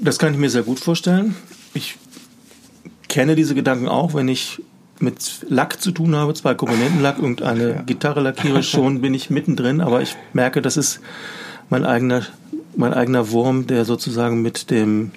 Das 0.00 0.18
kann 0.18 0.32
ich 0.32 0.38
mir 0.38 0.50
sehr 0.50 0.62
gut 0.62 0.78
vorstellen. 0.78 1.36
Ich 1.74 1.96
kenne 3.08 3.34
diese 3.34 3.54
Gedanken 3.54 3.88
auch, 3.88 4.14
wenn 4.14 4.28
ich 4.28 4.62
mit 4.98 5.44
Lack 5.48 5.80
zu 5.80 5.90
tun 5.90 6.16
habe, 6.16 6.34
zwei 6.34 6.54
Komponentenlack, 6.54 7.18
irgendeine 7.18 7.68
ja. 7.70 7.82
Gitarre 7.82 8.20
lackiere, 8.20 8.62
schon 8.62 9.00
bin 9.00 9.14
ich 9.14 9.28
mittendrin, 9.28 9.80
aber 9.80 10.00
ich 10.00 10.16
merke, 10.32 10.62
das 10.62 10.76
ist 10.76 11.00
mein 11.68 11.84
eigener, 11.84 12.24
mein 12.76 12.94
eigener 12.94 13.30
Wurm, 13.30 13.66
der 13.66 13.84
sozusagen 13.84 14.42
mit 14.42 14.70
dem, 14.70 15.10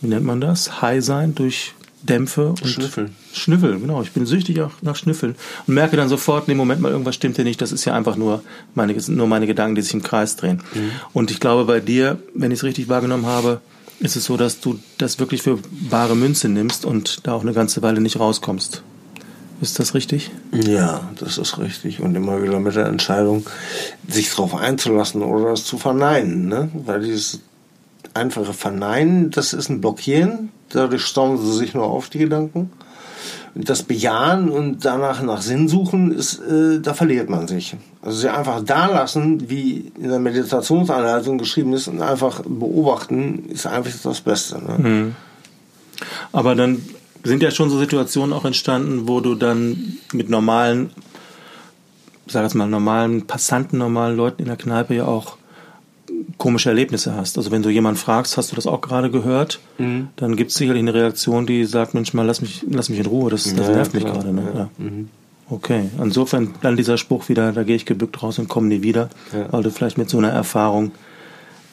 wie 0.00 0.08
nennt 0.08 0.24
man 0.24 0.40
das, 0.40 0.80
High 0.80 1.04
sein 1.04 1.34
durch 1.34 1.74
Dämpfe 2.02 2.48
und 2.48 2.66
Schnüffeln. 2.66 3.14
Schnüffeln, 3.32 3.80
genau. 3.80 4.02
Ich 4.02 4.12
bin 4.12 4.26
süchtig 4.26 4.60
auch 4.60 4.72
nach 4.82 4.96
Schnüffeln 4.96 5.34
und 5.66 5.74
merke 5.74 5.96
dann 5.96 6.08
sofort, 6.08 6.48
nee, 6.48 6.54
Moment 6.54 6.80
mal, 6.80 6.90
irgendwas 6.90 7.14
stimmt 7.14 7.36
hier 7.36 7.44
nicht. 7.44 7.60
Das 7.60 7.72
ist 7.72 7.84
ja 7.84 7.94
einfach 7.94 8.16
nur 8.16 8.42
meine, 8.74 8.94
nur 9.08 9.26
meine 9.26 9.46
Gedanken, 9.46 9.74
die 9.74 9.82
sich 9.82 9.94
im 9.94 10.02
Kreis 10.02 10.36
drehen. 10.36 10.62
Mhm. 10.74 10.90
Und 11.12 11.30
ich 11.30 11.40
glaube, 11.40 11.64
bei 11.64 11.80
dir, 11.80 12.18
wenn 12.34 12.50
ich 12.50 12.60
es 12.60 12.64
richtig 12.64 12.88
wahrgenommen 12.88 13.26
habe, 13.26 13.60
ist 14.00 14.16
es 14.16 14.24
so, 14.24 14.36
dass 14.36 14.60
du 14.60 14.78
das 14.98 15.18
wirklich 15.18 15.42
für 15.42 15.58
bare 15.90 16.16
Münze 16.16 16.48
nimmst 16.48 16.84
und 16.84 17.26
da 17.26 17.34
auch 17.34 17.42
eine 17.42 17.52
ganze 17.52 17.82
Weile 17.82 18.00
nicht 18.00 18.18
rauskommst. 18.18 18.82
Ist 19.60 19.78
das 19.78 19.94
richtig? 19.94 20.30
Ja, 20.52 21.10
das 21.18 21.36
ist 21.36 21.58
richtig. 21.58 22.00
Und 22.00 22.14
immer 22.14 22.42
wieder 22.42 22.58
mit 22.60 22.76
der 22.76 22.86
Entscheidung, 22.86 23.46
sich 24.08 24.30
darauf 24.30 24.54
einzulassen 24.54 25.22
oder 25.22 25.52
es 25.52 25.64
zu 25.64 25.76
verneinen. 25.76 26.48
Ne? 26.48 26.70
Weil 26.72 27.02
dieses 27.02 27.40
einfache 28.14 28.52
Verneinen, 28.52 29.30
das 29.30 29.52
ist 29.52 29.68
ein 29.68 29.80
Blockieren 29.80 30.50
dadurch 30.70 31.04
stauen 31.04 31.38
sie 31.38 31.52
sich 31.52 31.74
nur 31.74 31.84
auf, 31.84 32.08
die 32.08 32.18
Gedanken. 32.18 32.70
Das 33.54 33.82
Bejahen 33.82 34.48
und 34.48 34.84
danach 34.84 35.22
nach 35.22 35.42
Sinn 35.42 35.68
suchen, 35.68 36.12
ist, 36.12 36.38
äh, 36.38 36.80
da 36.80 36.94
verliert 36.94 37.28
man 37.28 37.48
sich. 37.48 37.76
Also 38.00 38.18
sie 38.18 38.28
einfach 38.28 38.62
da 38.64 38.86
lassen, 38.86 39.50
wie 39.50 39.92
in 40.00 40.08
der 40.08 40.20
Meditationsanleitung 40.20 41.36
geschrieben 41.36 41.72
ist, 41.72 41.88
und 41.88 42.00
einfach 42.00 42.42
beobachten, 42.46 43.46
ist 43.48 43.66
einfach 43.66 43.90
das 44.04 44.20
Beste. 44.20 44.58
Ne? 44.58 44.88
Mhm. 44.88 45.16
Aber 46.32 46.54
dann 46.54 46.80
sind 47.24 47.42
ja 47.42 47.50
schon 47.50 47.70
so 47.70 47.78
Situationen 47.78 48.32
auch 48.32 48.44
entstanden, 48.44 49.08
wo 49.08 49.20
du 49.20 49.34
dann 49.34 49.98
mit 50.12 50.30
normalen, 50.30 50.90
sag 52.28 52.44
jetzt 52.44 52.54
mal, 52.54 52.68
normalen 52.68 53.26
Passanten, 53.26 53.78
normalen 53.78 54.16
Leuten 54.16 54.42
in 54.42 54.48
der 54.48 54.56
Kneipe 54.56 54.94
ja 54.94 55.06
auch 55.06 55.39
komische 56.40 56.70
Erlebnisse 56.70 57.14
hast. 57.14 57.38
Also 57.38 57.52
wenn 57.52 57.62
du 57.62 57.68
jemanden 57.68 58.00
fragst, 58.00 58.36
hast 58.36 58.50
du 58.50 58.56
das 58.56 58.66
auch 58.66 58.80
gerade 58.80 59.10
gehört, 59.10 59.60
mhm. 59.78 60.08
dann 60.16 60.34
gibt 60.34 60.50
es 60.50 60.56
sicherlich 60.56 60.80
eine 60.80 60.94
Reaktion, 60.94 61.46
die 61.46 61.64
sagt, 61.66 61.94
Mensch 61.94 62.12
mal, 62.14 62.26
lass 62.26 62.40
mich, 62.40 62.64
lass 62.68 62.88
mich 62.88 62.98
in 62.98 63.06
Ruhe, 63.06 63.30
das, 63.30 63.44
das 63.44 63.68
ja, 63.68 63.74
nervt 63.74 63.94
mich 63.94 64.04
gerade. 64.04 64.32
Ne? 64.32 64.42
Ja. 64.54 64.68
Mhm. 64.78 65.08
Okay, 65.50 65.90
insofern 66.02 66.54
dann 66.62 66.76
dieser 66.76 66.96
Spruch 66.96 67.28
wieder, 67.28 67.52
da 67.52 67.62
gehe 67.62 67.76
ich 67.76 67.84
gebückt 67.84 68.22
raus 68.22 68.38
und 68.38 68.48
komme 68.48 68.68
nie 68.68 68.82
wieder, 68.82 69.10
ja. 69.32 69.52
weil 69.52 69.62
du 69.62 69.70
vielleicht 69.70 69.98
mit 69.98 70.08
so 70.08 70.18
einer 70.18 70.30
Erfahrung 70.30 70.92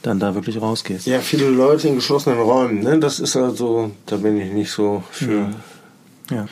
dann 0.01 0.19
da 0.19 0.35
wirklich 0.35 0.61
rausgehst. 0.61 1.07
Ja, 1.07 1.19
viele 1.19 1.49
Leute 1.49 1.87
in 1.87 1.95
geschlossenen 1.95 2.39
Räumen, 2.39 2.83
ne? 2.83 2.99
das 2.99 3.19
ist 3.19 3.37
also, 3.37 3.91
da 4.05 4.17
bin 4.17 4.37
ich 4.37 4.51
nicht 4.51 4.71
so 4.71 5.03
für. 5.11 5.49
Ja. 6.29 6.47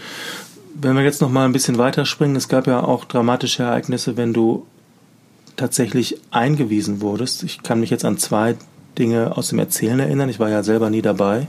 Wenn 0.73 0.95
wir 0.95 1.03
jetzt 1.03 1.21
noch 1.21 1.29
mal 1.29 1.45
ein 1.45 1.51
bisschen 1.51 1.77
weiterspringen, 1.77 2.35
es 2.35 2.47
gab 2.47 2.67
ja 2.67 2.81
auch 2.81 3.05
dramatische 3.05 3.63
Ereignisse, 3.63 4.15
wenn 4.17 4.31
du 4.33 4.65
tatsächlich 5.55 6.19
eingewiesen 6.31 7.01
wurdest. 7.01 7.43
Ich 7.43 7.63
kann 7.63 7.79
mich 7.79 7.89
jetzt 7.89 8.05
an 8.05 8.17
zwei 8.17 8.55
Dinge 8.97 9.35
aus 9.37 9.49
dem 9.49 9.59
Erzählen 9.59 9.99
erinnern. 9.99 10.29
Ich 10.29 10.39
war 10.39 10.49
ja 10.49 10.63
selber 10.63 10.89
nie 10.89 11.01
dabei. 11.01 11.47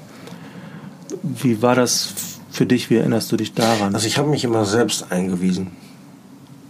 wie 1.22 1.62
war 1.62 1.74
das 1.74 2.14
für 2.50 2.66
dich? 2.66 2.90
Wie 2.90 2.96
erinnerst 2.96 3.30
du 3.32 3.36
dich 3.36 3.54
daran? 3.54 3.94
Also 3.94 4.06
ich 4.06 4.18
habe 4.18 4.28
mich 4.28 4.44
immer 4.44 4.64
selbst 4.64 5.10
eingewiesen. 5.10 5.68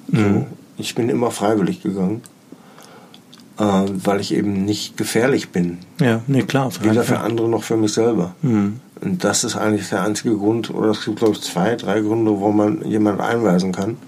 Mhm. 0.08 0.46
Ich 0.78 0.94
bin 0.94 1.08
immer 1.08 1.30
freiwillig 1.30 1.82
gegangen, 1.82 2.22
äh, 3.58 3.62
weil 3.62 4.20
ich 4.20 4.34
eben 4.34 4.64
nicht 4.64 4.96
gefährlich 4.96 5.50
bin. 5.50 5.78
ja, 6.00 6.20
nee, 6.26 6.42
klar. 6.42 6.70
Weder 6.82 7.02
für 7.02 7.20
andere 7.20 7.48
noch 7.48 7.62
für 7.62 7.76
mich 7.76 7.92
selber. 7.92 8.34
Mhm. 8.42 8.80
Und 9.00 9.24
das 9.24 9.44
ist 9.44 9.56
eigentlich 9.56 9.88
der 9.88 10.02
einzige 10.02 10.36
Grund, 10.36 10.70
oder 10.70 10.90
es 10.90 11.04
gibt, 11.04 11.18
glaube 11.18 11.34
ich, 11.34 11.42
zwei, 11.42 11.76
drei 11.76 12.00
Gründe, 12.00 12.38
wo 12.40 12.50
man 12.50 12.82
jemand 12.84 13.20
einweisen 13.20 13.72
kann, 13.72 13.98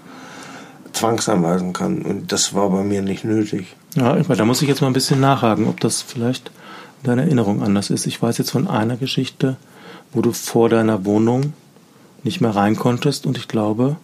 zwangsanweisen 0.93 1.73
kann. 1.73 2.01
Und 2.01 2.31
das 2.31 2.53
war 2.53 2.69
bei 2.69 2.83
mir 2.83 3.01
nicht 3.01 3.23
nötig. 3.23 3.75
Ja, 3.95 4.15
da 4.15 4.45
muss 4.45 4.61
ich 4.61 4.67
jetzt 4.67 4.81
mal 4.81 4.87
ein 4.87 4.93
bisschen 4.93 5.19
nachhaken, 5.19 5.67
ob 5.67 5.79
das 5.79 6.01
vielleicht 6.01 6.51
in 7.01 7.07
deiner 7.09 7.23
Erinnerung 7.23 7.61
anders 7.63 7.89
ist. 7.89 8.05
Ich 8.07 8.21
weiß 8.21 8.37
jetzt 8.37 8.51
von 8.51 8.67
einer 8.67 8.97
Geschichte, 8.97 9.57
wo 10.11 10.21
du 10.21 10.31
vor 10.31 10.69
deiner 10.69 11.05
Wohnung 11.05 11.53
nicht 12.23 12.41
mehr 12.41 12.55
rein 12.55 12.75
konntest 12.75 13.25
und 13.25 13.37
ich 13.37 13.47
glaube, 13.47 13.95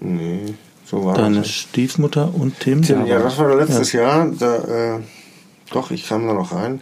Nee, 0.00 0.54
so 0.86 1.04
war 1.04 1.14
deine 1.14 1.38
das. 1.40 1.50
Stiefmutter 1.50 2.34
und 2.34 2.58
Tim. 2.60 2.82
Tim, 2.82 3.06
ja, 3.06 3.18
das 3.18 3.36
war 3.38 3.54
letztes 3.54 3.92
Jahr. 3.92 4.30
Da, 4.38 4.96
äh, 4.96 5.00
doch, 5.70 5.90
ich 5.90 6.08
kam 6.08 6.26
da 6.26 6.32
noch 6.32 6.52
rein. 6.52 6.80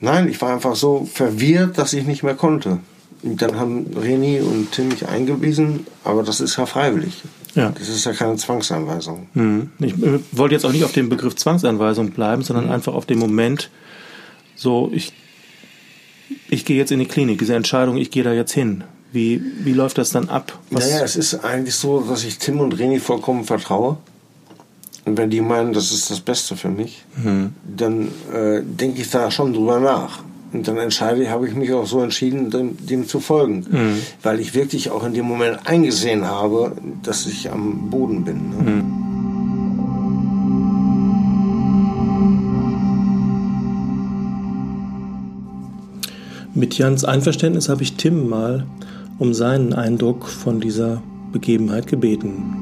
Nein, 0.00 0.28
ich 0.28 0.40
war 0.40 0.52
einfach 0.52 0.74
so 0.74 1.04
verwirrt, 1.04 1.76
dass 1.76 1.92
ich 1.92 2.06
nicht 2.06 2.22
mehr 2.22 2.34
konnte. 2.34 2.78
Dann 3.22 3.58
haben 3.58 3.86
Reni 3.96 4.40
und 4.40 4.70
Tim 4.72 4.88
mich 4.88 5.08
eingewiesen, 5.08 5.86
aber 6.04 6.22
das 6.22 6.40
ist 6.40 6.56
ja 6.56 6.66
freiwillig. 6.66 7.22
Ja. 7.54 7.70
Das 7.76 7.88
ist 7.88 8.04
ja 8.04 8.12
keine 8.12 8.36
Zwangsanweisung. 8.36 9.26
Mhm. 9.34 9.70
Ich 9.80 9.94
äh, 10.00 10.20
wollte 10.32 10.54
jetzt 10.54 10.64
auch 10.64 10.70
nicht 10.72 10.84
auf 10.84 10.92
dem 10.92 11.08
Begriff 11.08 11.34
Zwangsanweisung 11.34 12.10
bleiben, 12.10 12.42
sondern 12.42 12.66
Mhm. 12.66 12.72
einfach 12.72 12.94
auf 12.94 13.06
dem 13.06 13.18
Moment, 13.18 13.70
so, 14.54 14.90
ich, 14.92 15.12
ich 16.48 16.64
gehe 16.64 16.76
jetzt 16.76 16.92
in 16.92 17.00
die 17.00 17.06
Klinik, 17.06 17.38
diese 17.38 17.54
Entscheidung, 17.56 17.96
ich 17.96 18.10
gehe 18.10 18.22
da 18.22 18.32
jetzt 18.32 18.52
hin. 18.52 18.84
Wie, 19.10 19.42
wie 19.64 19.72
läuft 19.72 19.98
das 19.98 20.10
dann 20.10 20.28
ab? 20.28 20.56
Was- 20.70 20.88
Naja, 20.90 21.02
es 21.04 21.16
ist 21.16 21.42
eigentlich 21.44 21.74
so, 21.74 22.00
dass 22.02 22.24
ich 22.24 22.38
Tim 22.38 22.60
und 22.60 22.78
Reni 22.78 23.00
vollkommen 23.00 23.44
vertraue. 23.44 23.96
Und 25.06 25.16
wenn 25.16 25.30
die 25.30 25.40
meinen, 25.40 25.72
das 25.72 25.90
ist 25.90 26.10
das 26.10 26.20
Beste 26.20 26.54
für 26.56 26.68
mich, 26.68 27.02
Mhm. 27.16 27.54
dann 27.64 28.08
äh, 28.32 28.60
denke 28.62 29.00
ich 29.00 29.10
da 29.10 29.30
schon 29.30 29.54
drüber 29.54 29.80
nach. 29.80 30.20
Und 30.52 30.66
dann 30.66 30.78
entscheide, 30.78 31.28
habe 31.30 31.46
ich 31.46 31.54
mich 31.54 31.72
auch 31.72 31.86
so 31.86 32.00
entschieden, 32.00 32.50
dem, 32.50 32.76
dem 32.86 33.06
zu 33.06 33.20
folgen. 33.20 33.66
Mhm. 33.70 33.98
Weil 34.22 34.40
ich 34.40 34.54
wirklich 34.54 34.90
auch 34.90 35.04
in 35.04 35.12
dem 35.12 35.26
Moment 35.26 35.60
eingesehen 35.66 36.24
habe, 36.24 36.72
dass 37.02 37.26
ich 37.26 37.50
am 37.50 37.90
Boden 37.90 38.24
bin. 38.24 38.50
Ne? 38.50 38.70
Mhm. 38.70 38.98
Mit 46.54 46.76
Jans 46.76 47.04
Einverständnis 47.04 47.68
habe 47.68 47.84
ich 47.84 47.94
Tim 47.94 48.28
mal 48.28 48.66
um 49.18 49.32
seinen 49.34 49.74
Eindruck 49.74 50.26
von 50.28 50.60
dieser 50.60 51.02
Begebenheit 51.30 51.86
gebeten. 51.86 52.57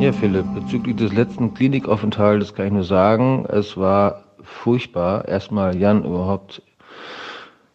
Ja, 0.00 0.14
Philipp, 0.14 0.46
bezüglich 0.54 0.96
des 0.96 1.12
letzten 1.12 1.52
Klinikaufenthaltes 1.52 2.54
kann 2.54 2.68
ich 2.68 2.72
nur 2.72 2.84
sagen, 2.84 3.44
es 3.50 3.76
war 3.76 4.24
furchtbar, 4.42 5.28
erstmal 5.28 5.76
Jan 5.76 6.04
überhaupt 6.04 6.62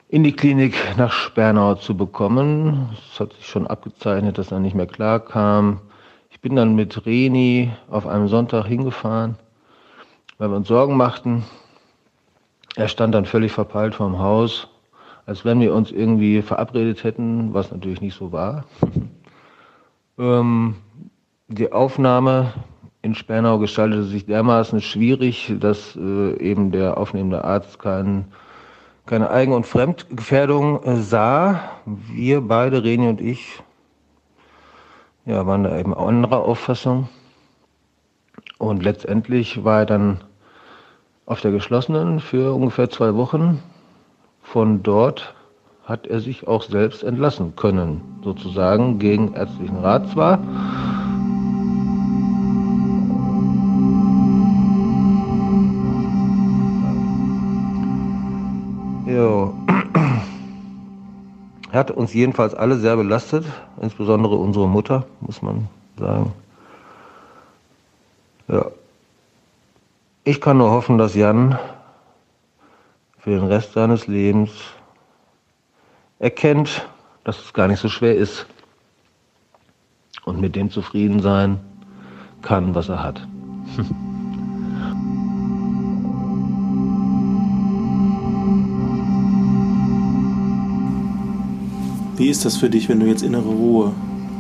in 0.10 0.24
die 0.24 0.32
Klinik 0.32 0.74
nach 0.98 1.12
Spernau 1.12 1.76
zu 1.76 1.96
bekommen. 1.96 2.90
Es 3.12 3.20
hat 3.20 3.34
sich 3.34 3.46
schon 3.46 3.68
abgezeichnet, 3.68 4.40
dass 4.40 4.52
er 4.52 4.60
nicht 4.60 4.76
mehr 4.76 4.88
klar 4.88 5.20
kam. 5.20 5.82
Ich 6.32 6.42
bin 6.42 6.56
dann 6.56 6.74
mit 6.74 7.06
Reni 7.06 7.72
auf 7.92 8.08
einem 8.08 8.28
Sonntag 8.28 8.66
hingefahren, 8.66 9.36
weil 10.40 10.50
wir 10.50 10.58
uns 10.58 10.68
Sorgen 10.68 10.98
machten. 10.98 11.44
Er 12.76 12.88
stand 12.88 13.14
dann 13.14 13.26
völlig 13.26 13.52
verpeilt 13.52 13.94
vorm 13.94 14.18
Haus, 14.18 14.68
als 15.28 15.46
wenn 15.46 15.60
wir 15.60 15.76
uns 15.76 15.92
irgendwie 15.92 16.42
verabredet 16.42 17.04
hätten, 17.04 17.54
was 17.54 17.72
natürlich 17.72 18.02
nicht 18.02 18.18
so 18.18 18.32
war. 18.32 18.66
ähm, 20.18 20.78
die 21.48 21.72
Aufnahme 21.72 22.54
in 23.02 23.14
Spernau 23.14 23.60
gestaltete 23.60 24.04
sich 24.04 24.26
dermaßen 24.26 24.82
schwierig, 24.82 25.54
dass 25.60 25.96
äh, 25.96 26.38
eben 26.40 26.72
der 26.72 26.98
aufnehmende 26.98 27.44
Arzt 27.44 27.78
kein, 27.78 28.26
keine 29.06 29.30
Eigen- 29.30 29.54
und 29.54 29.68
Fremdgefährdung 29.68 30.84
äh, 30.84 30.96
sah. 30.98 31.60
Wir 31.86 32.42
beide, 32.42 32.84
Reni 32.84 33.08
und 33.08 33.22
ich, 33.22 33.62
ja, 35.26 35.46
waren 35.46 35.64
da 35.64 35.78
eben 35.78 35.94
anderer 35.94 36.44
Auffassung. 36.44 37.10
Und 38.58 38.84
letztendlich 38.84 39.64
war 39.64 39.82
er 39.82 39.86
dann 39.86 40.24
auf 41.28 41.42
der 41.42 41.52
geschlossenen 41.52 42.20
für 42.20 42.56
ungefähr 42.56 42.90
zwei 42.90 43.14
Wochen. 43.16 43.62
Von 44.42 44.82
dort 44.82 45.36
hat 45.84 46.08
er 46.08 46.20
sich 46.20 46.48
auch 46.48 46.64
selbst 46.64 47.04
entlassen 47.04 47.56
können, 47.56 48.02
sozusagen 48.24 48.98
gegen 48.98 49.34
ärztlichen 49.34 49.78
Rat 49.78 50.10
zwar. 50.10 50.40
Hat 61.76 61.92
uns 61.92 62.14
jedenfalls 62.14 62.54
alle 62.54 62.78
sehr 62.78 62.96
belastet, 62.96 63.46
insbesondere 63.82 64.36
unsere 64.36 64.68
Mutter, 64.68 65.06
muss 65.22 65.42
man 65.42 65.68
sagen. 65.98 66.34
Ja. 68.48 68.68
Ich 70.24 70.42
kann 70.42 70.58
nur 70.58 70.72
hoffen, 70.72 70.98
dass 70.98 71.16
Jan 71.16 71.60
für 73.20 73.32
den 73.32 73.44
Rest 73.44 73.74
seines 73.74 74.08
Lebens 74.08 74.52
erkennt, 76.20 76.88
dass 77.24 77.40
es 77.40 77.54
gar 77.54 77.68
nicht 77.68 77.80
so 77.80 77.90
schwer 77.90 78.16
ist 78.16 78.46
und 80.26 80.40
mit 80.40 80.56
dem 80.56 80.72
zufrieden 80.72 81.22
sein 81.22 81.60
kann, 82.42 82.76
was 82.76 82.90
er 82.90 83.04
hat. 83.04 83.28
Wie 92.18 92.30
ist 92.30 92.46
das 92.46 92.58
für 92.58 92.70
dich, 92.70 92.88
wenn 92.88 93.00
du 93.00 93.08
jetzt 93.08 93.24
innere 93.24 93.50
Ruhe 93.50 93.94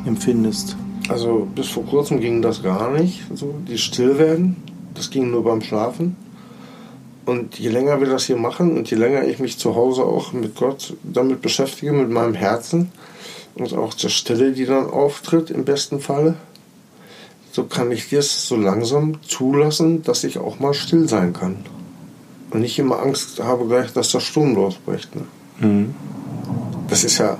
empfindest? 0.05 0.77
Also 1.09 1.47
bis 1.53 1.67
vor 1.67 1.85
kurzem 1.85 2.19
ging 2.19 2.41
das 2.41 2.63
gar 2.63 2.91
nicht, 2.91 3.21
so 3.33 3.53
die 3.67 3.77
still 3.77 4.17
werden. 4.17 4.55
Das 4.93 5.09
ging 5.09 5.29
nur 5.29 5.43
beim 5.43 5.61
Schlafen. 5.61 6.15
Und 7.25 7.59
je 7.59 7.69
länger 7.69 7.99
wir 7.99 8.07
das 8.07 8.25
hier 8.25 8.37
machen 8.37 8.77
und 8.77 8.89
je 8.89 8.97
länger 8.97 9.23
ich 9.25 9.39
mich 9.39 9.57
zu 9.57 9.75
Hause 9.75 10.03
auch 10.03 10.31
mit 10.31 10.55
Gott 10.55 10.95
damit 11.03 11.41
beschäftige, 11.41 11.91
mit 11.91 12.09
meinem 12.09 12.33
Herzen 12.33 12.91
und 13.55 13.73
auch 13.73 13.93
der 13.93 14.09
Stille, 14.09 14.51
die 14.51 14.65
dann 14.65 14.89
auftritt 14.89 15.49
im 15.49 15.65
besten 15.65 15.99
Falle, 15.99 16.35
so 17.51 17.63
kann 17.63 17.91
ich 17.91 18.09
das 18.09 18.47
so 18.47 18.55
langsam 18.55 19.21
zulassen, 19.23 20.03
dass 20.03 20.23
ich 20.23 20.37
auch 20.37 20.59
mal 20.59 20.73
still 20.73 21.09
sein 21.09 21.33
kann. 21.33 21.57
Und 22.51 22.61
nicht 22.61 22.77
immer 22.79 22.99
Angst 22.99 23.41
habe 23.43 23.65
gleich, 23.65 23.91
dass 23.91 24.11
der 24.11 24.19
Sturm 24.19 24.55
losbricht. 24.55 25.15
Ne? 25.15 25.23
Mhm. 25.59 25.95
Das 26.89 27.03
ist 27.03 27.17
ja 27.17 27.37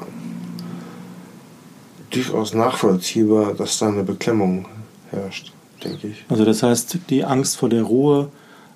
durchaus 2.16 2.54
nachvollziehbar, 2.54 3.54
dass 3.54 3.80
da 3.80 3.88
eine 3.88 4.04
Beklemmung 4.04 4.66
herrscht, 5.12 5.52
denke 5.84 6.08
ich. 6.08 6.26
Also 6.30 6.46
das 6.46 6.64
heißt, 6.64 6.98
die 7.10 7.24
Angst 7.24 7.58
vor 7.58 7.70
der 7.70 7.84
Ruhe 7.84 8.30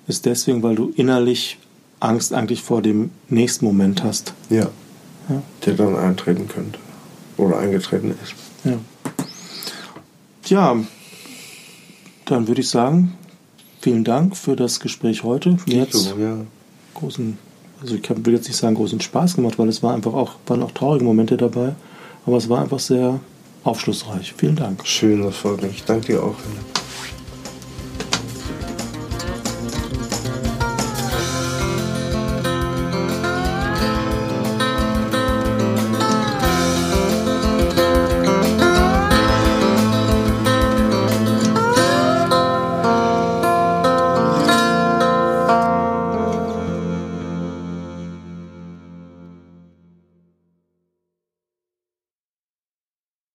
ist 0.06 0.26
deswegen, 0.26 0.62
weil 0.62 0.74
du 0.74 0.92
innerlich 0.96 1.58
Angst 2.00 2.32
eigentlich 2.32 2.62
vor 2.62 2.82
dem 2.82 3.10
nächsten 3.28 3.64
Moment 3.64 4.02
hast. 4.02 4.34
Ja. 4.48 4.68
Ja. 5.28 5.42
Der 5.64 5.74
dann 5.74 5.96
eintreten 5.96 6.48
könnte. 6.48 6.78
Oder 7.36 7.58
eingetreten 7.58 8.14
ist. 8.22 8.34
Ja. 8.64 8.78
Tja, 10.42 10.76
dann 12.24 12.48
würde 12.48 12.60
ich 12.60 12.68
sagen, 12.68 13.16
vielen 13.80 14.04
Dank 14.04 14.36
für 14.36 14.56
das 14.56 14.80
Gespräch 14.80 15.22
heute. 15.22 15.56
Mir 15.66 15.86
So, 15.90 16.16
ja. 16.18 16.36
großen, 16.94 17.38
also 17.80 17.94
ich 17.94 18.10
will 18.10 18.34
jetzt 18.34 18.48
nicht 18.48 18.56
sagen 18.56 18.74
großen 18.74 19.00
Spaß 19.00 19.36
gemacht, 19.36 19.58
weil 19.58 19.68
es 19.68 19.82
war 19.82 19.94
einfach 19.94 20.14
auch, 20.14 20.34
waren 20.46 20.62
auch 20.62 20.72
traurige 20.72 21.04
Momente 21.04 21.36
dabei, 21.36 21.74
aber 22.26 22.36
es 22.36 22.48
war 22.48 22.60
einfach 22.60 22.80
sehr 22.80 23.20
aufschlussreich. 23.64 24.34
Vielen 24.36 24.56
Dank. 24.56 24.86
Schön, 24.86 25.22
das 25.22 25.36
freut 25.36 25.62
mich. 25.62 25.84
Danke 25.84 26.06
dir 26.06 26.22
auch. 26.22 26.36